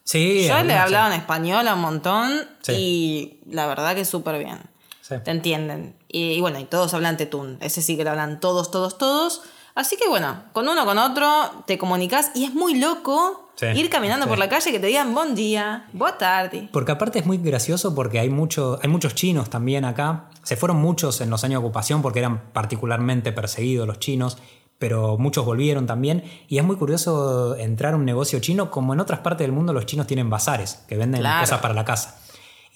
[0.05, 2.31] Sí, Yo le he hablado en español a un montón
[2.63, 2.73] Sí.
[2.73, 4.59] y la verdad que súper bien.
[5.03, 5.17] sí.
[5.25, 5.97] Te entienden.
[6.09, 7.59] Y, y bueno, y todos hablan tetún.
[7.61, 9.43] Ese sí que lo hablan todos, todos, todos.
[9.77, 11.29] Así que bueno, con uno con otro
[11.67, 14.29] te comunicas y es muy loco Sí, ir caminando sí.
[14.31, 16.69] por la calle que te digan buen día, buena tarde.
[16.73, 20.29] Porque aparte es muy gracioso porque hay, mucho, hay muchos chinos también acá.
[20.43, 24.37] Se fueron muchos en los años de ocupación porque eran particularmente perseguidos los chinos,
[24.79, 26.23] pero muchos volvieron también.
[26.49, 29.73] Y es muy curioso entrar a un negocio chino, como en otras partes del mundo
[29.73, 31.41] los chinos tienen bazares, que venden Claro.
[31.41, 32.19] cosas para la casa.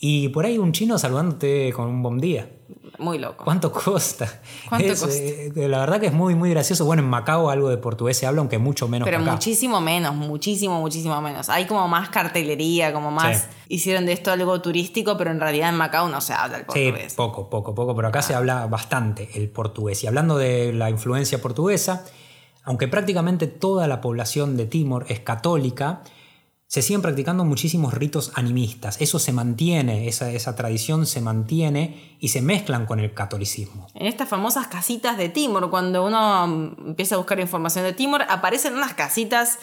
[0.01, 2.48] Y por ahí un chino saludándote con un buen día.
[3.01, 3.44] Muy loco.
[3.44, 4.40] ¿Cuánto cuesta?
[4.68, 6.84] ¿Cuánto Es, eh, la verdad que es muy, muy gracioso.
[6.84, 9.32] Bueno, en Macao algo de portugués se habla, aunque mucho menos Pero que acá.
[9.32, 11.48] muchísimo menos, muchísimo, muchísimo menos.
[11.48, 13.38] Hay como más cartelería, como más...
[13.38, 13.44] Sí.
[13.70, 16.66] Hicieron de esto algo turístico, pero en realidad en Macao no se habla el Sí,
[16.90, 17.14] portugués.
[17.14, 20.03] poco, poco, poco, pero acá se habla bastante el portugués.
[20.05, 22.05] Y hablando de la influencia portuguesa,
[22.64, 26.03] aunque prácticamente toda la población de Timor es católica,
[26.70, 29.00] se siguen practicando muchísimos ritos animistas.
[29.00, 33.88] Eso se mantiene, esa, esa tradición se mantiene y se mezclan con el catolicismo.
[33.94, 38.22] En estas famosas casitas de Timor, cuando uno mm, empieza a buscar información de Timor,
[38.28, 39.58] aparecen unas casitas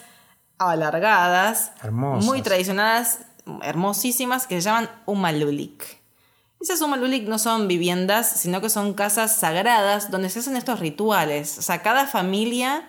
[0.57, 2.25] alargadas, Hermosas.
[2.25, 3.19] muy tradicionales,
[3.61, 5.85] hermosísimas, que se llaman Umalulik.
[6.59, 11.57] Esas Umalulik no son viviendas, sino que son casas sagradas donde se hacen estos rituales.
[11.57, 12.85] O sea, cada familia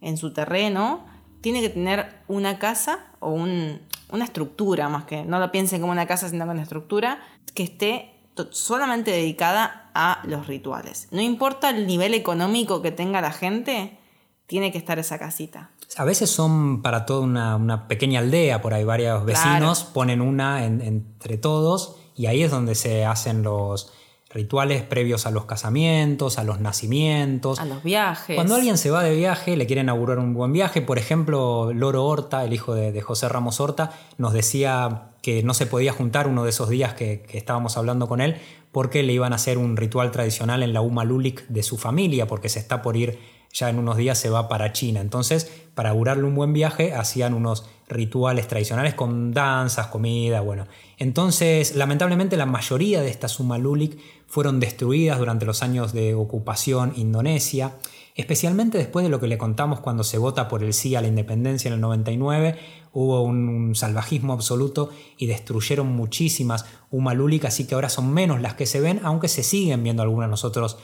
[0.00, 1.11] en su terreno
[1.42, 3.80] tiene que tener una casa o un-
[4.10, 7.18] una estructura, más que no lo piensen como una casa, sino como una estructura
[7.54, 8.08] que esté
[8.50, 11.08] solamente dedicada a los rituales.
[11.10, 13.98] No importa el nivel económico que tenga la gente,
[14.46, 15.70] tiene que estar esa casita.
[15.96, 19.92] A veces son para toda una, una pequeña aldea, por ahí varios vecinos Claro.
[19.94, 23.92] ponen una en- entre todos y ahí es donde se hacen los
[24.32, 27.60] rituales previos a los casamientos, a los nacimientos.
[27.60, 28.36] A los viajes.
[28.36, 30.82] Cuando alguien se va de viaje, le quieren augurar un buen viaje.
[30.82, 35.54] Por ejemplo, Loro Horta, el hijo de, de José Ramos Horta, nos decía que no
[35.54, 38.36] se podía juntar uno de esos días que, que estábamos hablando con él
[38.72, 42.26] porque le iban a hacer un ritual tradicional en la Uma Lulik de su familia,
[42.26, 43.18] porque se está por ir,
[43.52, 45.00] ya en unos días se va para China.
[45.00, 50.66] Entonces, para augurarle un buen viaje, hacían unos rituales tradicionales con danzas, comida, bueno.
[50.98, 56.94] Entonces, lamentablemente, la mayoría de estas Uma Lulik fueron destruidas durante los años de ocupación
[56.96, 57.74] indonesia,
[58.14, 61.08] especialmente después de lo que le contamos cuando se vota por el sí a la
[61.08, 62.58] independencia en el 99,
[62.94, 68.54] hubo un, un salvajismo absoluto y destruyeron muchísimas Umalulik, así que ahora son menos las
[68.54, 70.30] que se ven, aunque se siguen viendo algunas.
[70.30, 70.78] Nosotros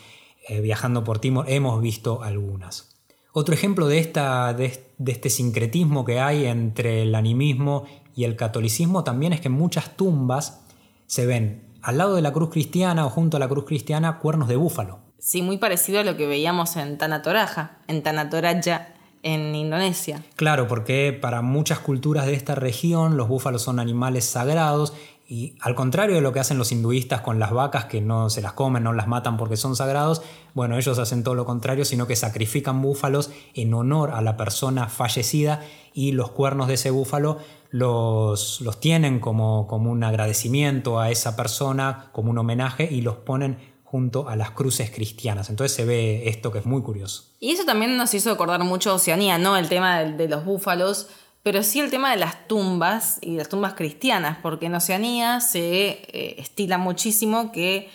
[0.48, 2.96] eh, viajando por Timor hemos visto algunas.
[3.32, 7.84] Otro ejemplo de, esta, de, de este sincretismo que hay entre el animismo
[8.16, 10.64] y el catolicismo también es que en muchas tumbas
[11.06, 14.48] se ven al lado de la cruz cristiana o junto a la cruz cristiana cuernos
[14.48, 14.98] de búfalo.
[15.18, 18.88] Sí, muy parecido a lo que veíamos en Tanatoraja, en Tanatoraja,
[19.22, 20.22] en Indonesia.
[20.36, 24.94] Claro, porque para muchas culturas de esta región los búfalos son animales sagrados
[25.30, 28.40] y al contrario de lo que hacen los hinduistas con las vacas que no se
[28.40, 30.22] las comen, no las matan porque son sagrados,
[30.54, 34.88] bueno, ellos hacen todo lo contrario, sino que sacrifican búfalos en honor a la persona
[34.88, 35.60] fallecida
[35.92, 37.36] y los cuernos de ese búfalo
[37.70, 43.16] los, los tienen como, como un agradecimiento a esa persona, como un homenaje y los
[43.16, 45.50] ponen junto a las cruces cristianas.
[45.50, 47.24] Entonces se ve esto que es muy curioso.
[47.38, 49.58] Y eso también nos hizo acordar mucho Oceanía, ¿no?
[49.58, 51.08] El tema de los búfalos.
[51.50, 55.88] Pero sí el tema de las tumbas y las tumbas cristianas, porque en Oceanía se
[56.12, 57.88] eh, estila muchísimo que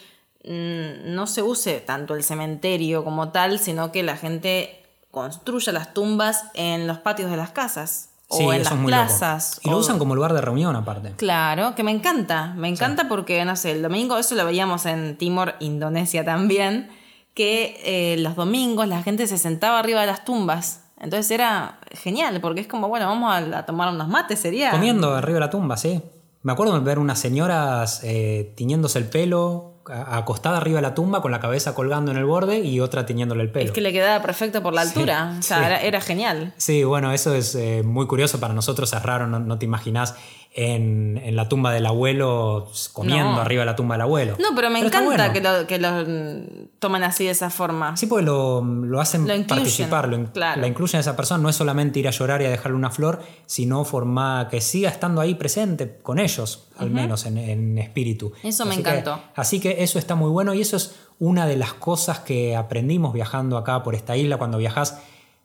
[0.43, 5.93] mm, no se use tanto el cementerio como tal, sino que la gente construya las
[5.93, 9.59] tumbas en los patios de las casas Sí, o en las plazas.
[9.63, 11.11] Y lo o- usan como lugar de reunión aparte.
[11.17, 15.15] Claro, que me encanta, me encanta porque, no sé, el domingo, eso lo veíamos en
[15.15, 16.89] Timor, Indonesia también,
[17.35, 20.79] que eh, los domingos la gente se sentaba arriba de las tumbas.
[21.03, 24.71] Entonces era genial, porque es como, bueno, vamos a, a tomar unos mates, sería.
[24.71, 26.01] Comiendo arriba de la tumba, sí.
[26.41, 31.21] Me acuerdo de ver unas señoras eh, tiñéndose el pelo, acostada arriba de la tumba
[31.21, 33.65] con la cabeza colgando en el borde y otra tiñéndole el pelo.
[33.65, 35.63] Es que le quedaba perfecto por la Sí, altura, o sea, sí.
[35.65, 36.53] era, era genial.
[36.57, 40.15] Sí, bueno, eso es eh, muy curioso para nosotros, es raro, no, no te imaginas
[40.55, 43.41] en, en la tumba del abuelo comiendo No.
[43.41, 44.35] arriba de la tumba del abuelo.
[44.39, 45.33] No, pero me encanta bueno.
[45.33, 47.97] que, lo, que lo tomen así de esa forma.
[47.97, 50.61] Sí, porque lo, lo hacen Lo participar, lo in- claro.
[50.61, 51.41] la incluyen a esa persona.
[51.41, 54.89] No es solamente ir a llorar y a dejarle una flor, sino formar que siga
[54.89, 58.33] estando ahí presente con ellos, al menos en, en espíritu.
[58.43, 59.19] Eso me que- encantó.
[59.35, 63.11] así que eso está muy bueno y eso es una de las cosas que aprendimos
[63.13, 64.37] viajando acá por esta isla.
[64.37, 64.99] Cuando viajas,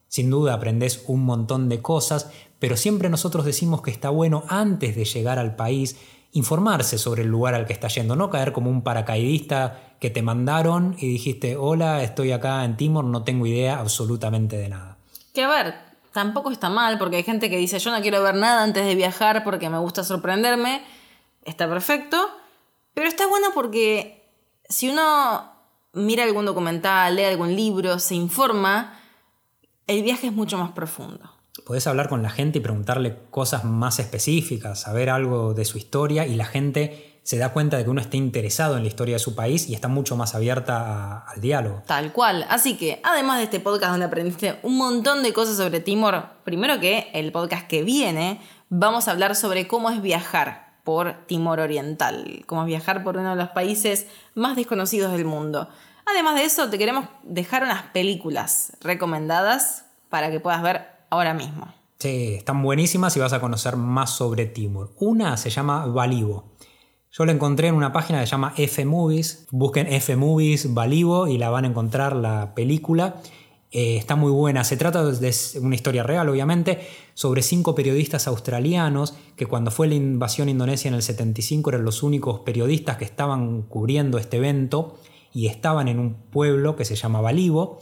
[0.09, 4.97] sin duda aprendes un montón de cosas, pero siempre nosotros decimos que está bueno antes
[4.97, 5.97] de llegar al país
[6.33, 10.23] informarse sobre el lugar al que está yendo, no caer como un paracaidista que te
[10.23, 14.99] mandaron y dijiste, hola, estoy acá en Timor, no tengo idea absolutamente de nada.
[15.33, 15.75] Que a ver,
[16.13, 18.95] tampoco está mal, porque hay gente que dice, yo no quiero ver nada antes de
[18.95, 20.83] viajar porque me gusta sorprenderme.
[21.45, 22.29] Está perfecto.
[22.95, 24.29] Pero está bueno porque
[24.69, 25.53] si uno
[25.93, 28.99] mira algún documental, lee algún libro, se informa,
[29.87, 31.38] el viaje es mucho más profundo.
[31.67, 36.27] Podés hablar con la gente y preguntarle cosas más específicas, saber algo de su historia
[36.27, 39.19] y la gente se da cuenta de que uno está interesado en la historia de
[39.19, 41.83] su país y está mucho más abierta al diálogo.
[41.87, 42.47] Tal cual.
[42.49, 46.81] Así que, además de este podcast donde aprendiste un montón de cosas sobre Timor, primero
[46.81, 48.41] que el podcast que viene,
[48.71, 53.29] vamos a hablar sobre cómo es viajar por Timor Oriental, cómo es viajar por uno
[53.31, 55.69] de los países más desconocidos del mundo.
[56.07, 61.67] Además de eso, te queremos dejar unas películas recomendadas para que puedas ver ahora mismo.
[61.99, 64.93] Sí, están buenísimas y vas a conocer más sobre Timor.
[64.99, 66.53] Una se llama Balibo.
[67.11, 69.47] Yo la encontré en una página que se llama F Movies.
[69.51, 73.17] Busquen F Movies Balibo y la van a encontrar la película.
[73.71, 74.63] Eh, está muy buena.
[74.63, 79.95] Se trata de una historia real, obviamente, sobre cinco periodistas australianos que cuando fue la
[79.95, 84.99] invasión indonesia en el 75 eran los únicos periodistas que estaban cubriendo este evento
[85.33, 87.81] y estaban en un pueblo que se llama Balibo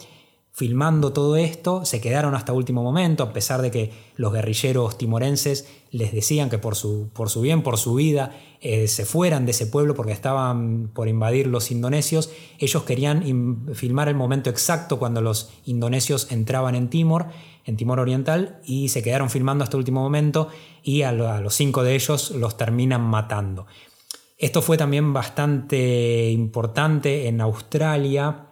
[0.56, 5.68] filmando todo esto, se quedaron hasta último momento, a pesar de que los guerrilleros timorenses
[5.90, 9.50] les decían que por su, por su bien, por su vida, eh, se fueran de
[9.50, 12.30] ese pueblo porque estaban por invadir los indonesios.
[12.58, 17.26] Ellos querían filmar el momento exacto cuando los indonesios entraban en Timor,
[17.66, 20.48] en Timor Oriental, y se quedaron filmando hasta último momento
[20.82, 23.66] y a los cinco de ellos los terminan matando.
[24.38, 28.45] Esto fue también bastante importante en Australia,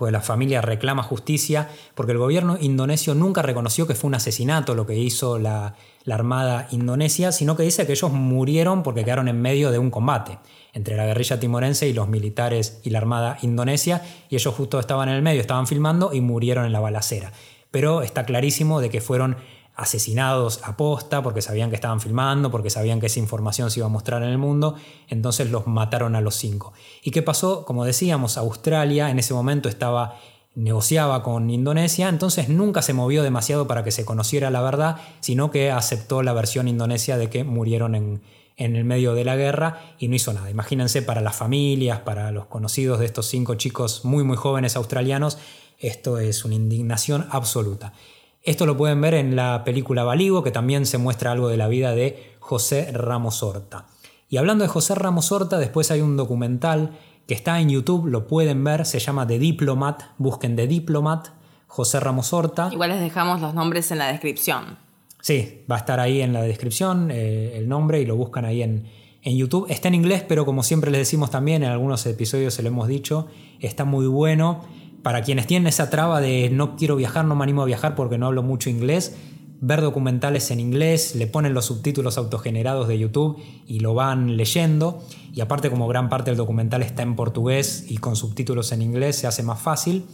[0.00, 4.74] pues la familia reclama justicia porque el gobierno indonesio nunca reconoció que fue un asesinato
[4.74, 5.74] lo que hizo la,
[6.04, 9.90] la Armada indonesia, sino que dice que ellos murieron porque quedaron en medio de un
[9.90, 10.38] combate
[10.72, 15.10] entre la guerrilla timorense y los militares y la Armada indonesia, y ellos justo estaban
[15.10, 17.30] en el medio, estaban filmando y murieron en la balacera.
[17.70, 19.36] Pero está clarísimo de que fueron
[19.80, 23.86] asesinados a posta porque sabían que estaban filmando, porque sabían que esa información se iba
[23.86, 24.74] a mostrar en el mundo,
[25.08, 26.74] entonces los mataron a los cinco.
[27.02, 27.64] ¿Y qué pasó?
[27.64, 30.16] Como decíamos, Australia en ese momento estaba
[30.54, 35.50] negociaba con Indonesia, entonces nunca se movió demasiado para que se conociera la verdad, sino
[35.50, 38.22] que aceptó la versión indonesia de que murieron en,
[38.56, 40.50] en el medio de la guerra y no hizo nada.
[40.50, 45.38] Imagínense para las familias, para los conocidos de estos cinco chicos muy muy jóvenes australianos,
[45.78, 47.94] esto es una indignación absoluta.
[48.42, 51.68] Esto lo pueden ver en la película Baligo, que también se muestra algo de la
[51.68, 53.86] vida de José Ramos Horta.
[54.30, 58.26] Y hablando de José Ramos Horta, después hay un documental que está en YouTube, lo
[58.26, 61.28] pueden ver, se llama The Diplomat, busquen The Diplomat,
[61.66, 62.70] José Ramos Horta.
[62.72, 64.78] Igual les dejamos los nombres en la descripción.
[65.20, 68.62] Sí, va a estar ahí en la descripción eh, el nombre y lo buscan ahí
[68.62, 68.88] en,
[69.22, 69.66] en YouTube.
[69.68, 72.88] Está en inglés, pero como siempre les decimos también, en algunos episodios se lo hemos
[72.88, 73.26] dicho,
[73.60, 74.64] está muy bueno.
[75.02, 78.18] Para quienes tienen esa traba de no quiero viajar, no me animo a viajar porque
[78.18, 79.16] no hablo mucho inglés,
[79.60, 85.02] ver documentales en inglés, le ponen los subtítulos autogenerados de YouTube y lo van leyendo.
[85.32, 89.16] Y aparte como gran parte del documental está en portugués y con subtítulos en inglés
[89.16, 90.06] se hace más fácil.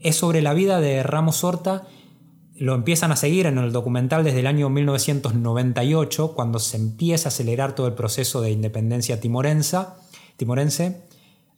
[0.00, 1.86] Es sobre la vida de Ramos Horta.
[2.56, 7.30] Lo empiezan a seguir en el documental desde el año 1998, cuando se empieza a
[7.30, 9.86] acelerar todo el proceso de independencia timorense,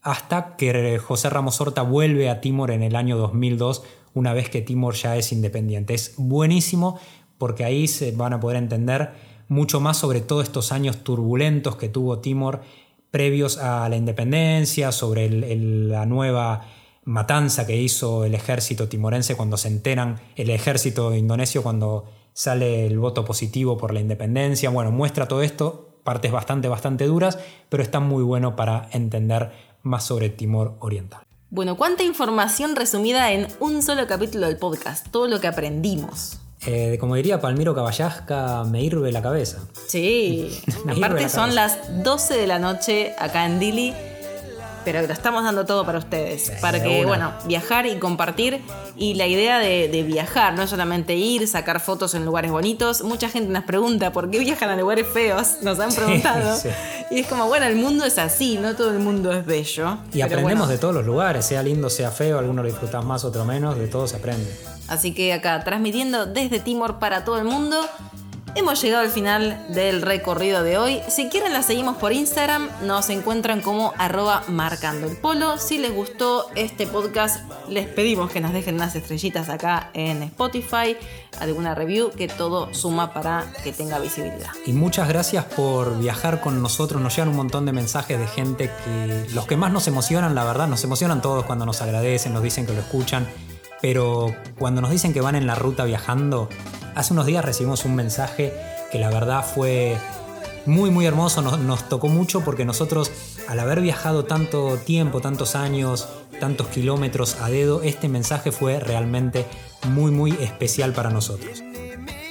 [0.06, 3.82] hasta que José Ramos Horta vuelve a Timor en el año 2002,
[4.14, 5.94] una vez que Timor ya es independiente.
[5.94, 7.00] Es buenísimo
[7.38, 9.10] porque ahí se van a poder entender
[9.48, 12.60] mucho más sobre todos estos años turbulentos que tuvo Timor
[13.10, 16.68] previos a la independencia, sobre la nueva
[17.04, 23.00] matanza que hizo el ejército timorense cuando se enteran, el ejército indonesio cuando sale el
[23.00, 24.70] voto positivo por la independencia.
[24.70, 29.50] Bueno, muestra todo esto, partes bastante, bastante duras, pero está muy bueno para entender
[29.86, 31.22] más sobre Timor Oriental.
[31.50, 36.38] Bueno, cuánta información resumida en un solo capítulo del podcast, todo lo que aprendimos.
[36.66, 39.60] Eh, como diría Palmiro Caballasca, me hirve la cabeza.
[39.86, 43.94] Sí, aparte son las 12 de la noche acá en Dili
[44.86, 46.52] pero lo estamos dando todo para ustedes.
[46.60, 48.62] para que, bueno, viajar y compartir.
[48.96, 53.02] Y la idea de, viajar, no es solamente ir, sacar fotos en lugares bonitos.
[53.02, 56.56] Mucha gente nos pregunta por qué viajan a lugares feos, nos han preguntado.
[57.10, 59.98] Y es como, bueno, el mundo es así, no todo el mundo es bello.
[60.12, 63.44] Y aprendemos de todos los lugares, sea lindo, sea feo, algunos lo disfrutas más, otro
[63.44, 64.56] menos, de todo se aprende.
[64.86, 67.76] Así que acá, transmitiendo desde Timor para todo el mundo.
[68.56, 71.02] Hemos llegado al final del recorrido de hoy.
[71.08, 75.58] Si quieren la seguimos por Instagram, nos encuentran como arroba marcando el polo.
[75.58, 80.96] Si les gustó este podcast, les pedimos que nos dejen unas estrellitas acá en Spotify,
[81.38, 84.52] alguna review, que todo suma para que tenga visibilidad.
[84.64, 87.02] Y muchas gracias por viajar con nosotros.
[87.02, 90.44] Nos llegan un montón de mensajes de gente que los que más nos emocionan, la
[90.44, 93.28] verdad, nos emocionan todos cuando nos agradecen, nos dicen que lo escuchan.
[93.82, 96.48] Pero cuando nos dicen que van en la ruta viajando,
[96.96, 98.54] Hace unos días recibimos un mensaje
[98.90, 99.98] que la verdad fue
[100.64, 103.12] muy muy hermoso, nos, tocó mucho porque nosotros
[103.46, 106.08] al haber viajado tanto tiempo, tantos años,
[106.40, 109.44] tantos kilómetros a dedo, este mensaje fue realmente
[109.86, 111.62] muy muy especial para nosotros.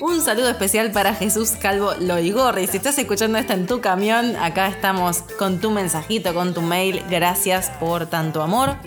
[0.01, 2.66] Un saludo especial para Jesús Calvo Loigorri.
[2.66, 7.03] Si estás escuchando esto en tu camión, acá estamos con tu mensajito, con tu mail.
[7.07, 8.78] Gracias por tanto amor.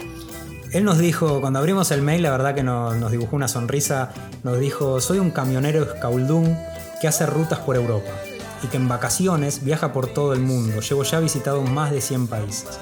[0.73, 4.11] Él nos dijo, cuando abrimos el mail, la verdad que nos, dibujó una sonrisa,
[4.43, 6.59] nos dijo, soy un camionero escauldún
[7.01, 8.11] que hace rutas por Europa
[8.63, 10.81] y que en vacaciones viaja por todo el mundo.
[10.81, 12.79] Llevo ya visitado más de 100 países.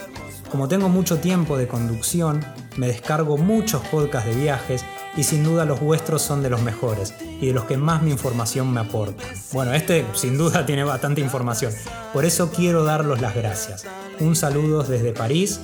[0.51, 2.45] Como tengo mucho tiempo de conducción,
[2.77, 4.85] me descargo muchos podcasts de viajes
[5.17, 8.11] y sin duda los vuestros son de los mejores y de los que más mi
[8.11, 9.23] información me aporta.
[9.53, 11.73] Bueno, este sin duda tiene bastante información,
[12.13, 13.87] por eso quiero darlos las gracias.
[14.21, 15.61] Un saludo desde París,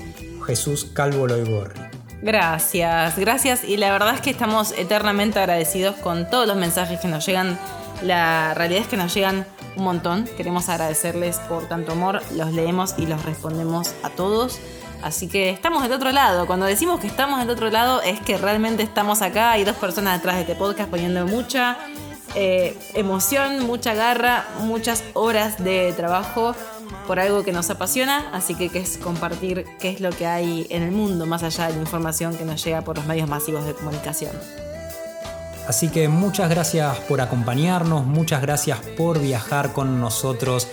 [0.47, 1.92] Jesús Calvo Loigorri.
[2.23, 3.65] Gracias, gracias.
[3.65, 7.59] Y la verdad es que estamos eternamente agradecidos con todos los mensajes que nos llegan.
[8.01, 9.45] La realidad es que nos llegan
[9.77, 10.29] un montón.
[10.37, 12.23] Queremos agradecerles por tanto amor.
[12.37, 14.61] Los leemos y los respondemos a todos.
[15.03, 16.47] Así que estamos del otro lado.
[16.47, 19.51] Cuando decimos que estamos del otro lado es que realmente estamos acá.
[19.51, 21.77] Hay dos personas detrás de este podcast poniendo mucha
[22.37, 26.55] eh, emoción, mucha garra, muchas horas de trabajo
[27.07, 30.67] por algo que nos apasiona, así que, que es compartir qué es lo que hay
[30.71, 33.65] en el mundo, más allá de la información que nos llega por los medios masivos
[33.67, 34.33] de comunicación.
[35.69, 40.69] Así que muchas gracias por acompañarnos, muchas gracias por viajar con nosotros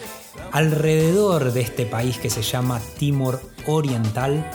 [0.52, 4.50] alrededor de este país que se llama Timor Oriental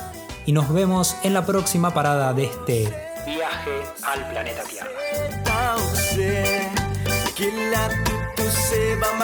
[0.47, 2.93] y nos vemos en la próxima parada de este
[3.25, 4.91] viaje al planeta Tierra.
[7.35, 9.15] Kila tutu se va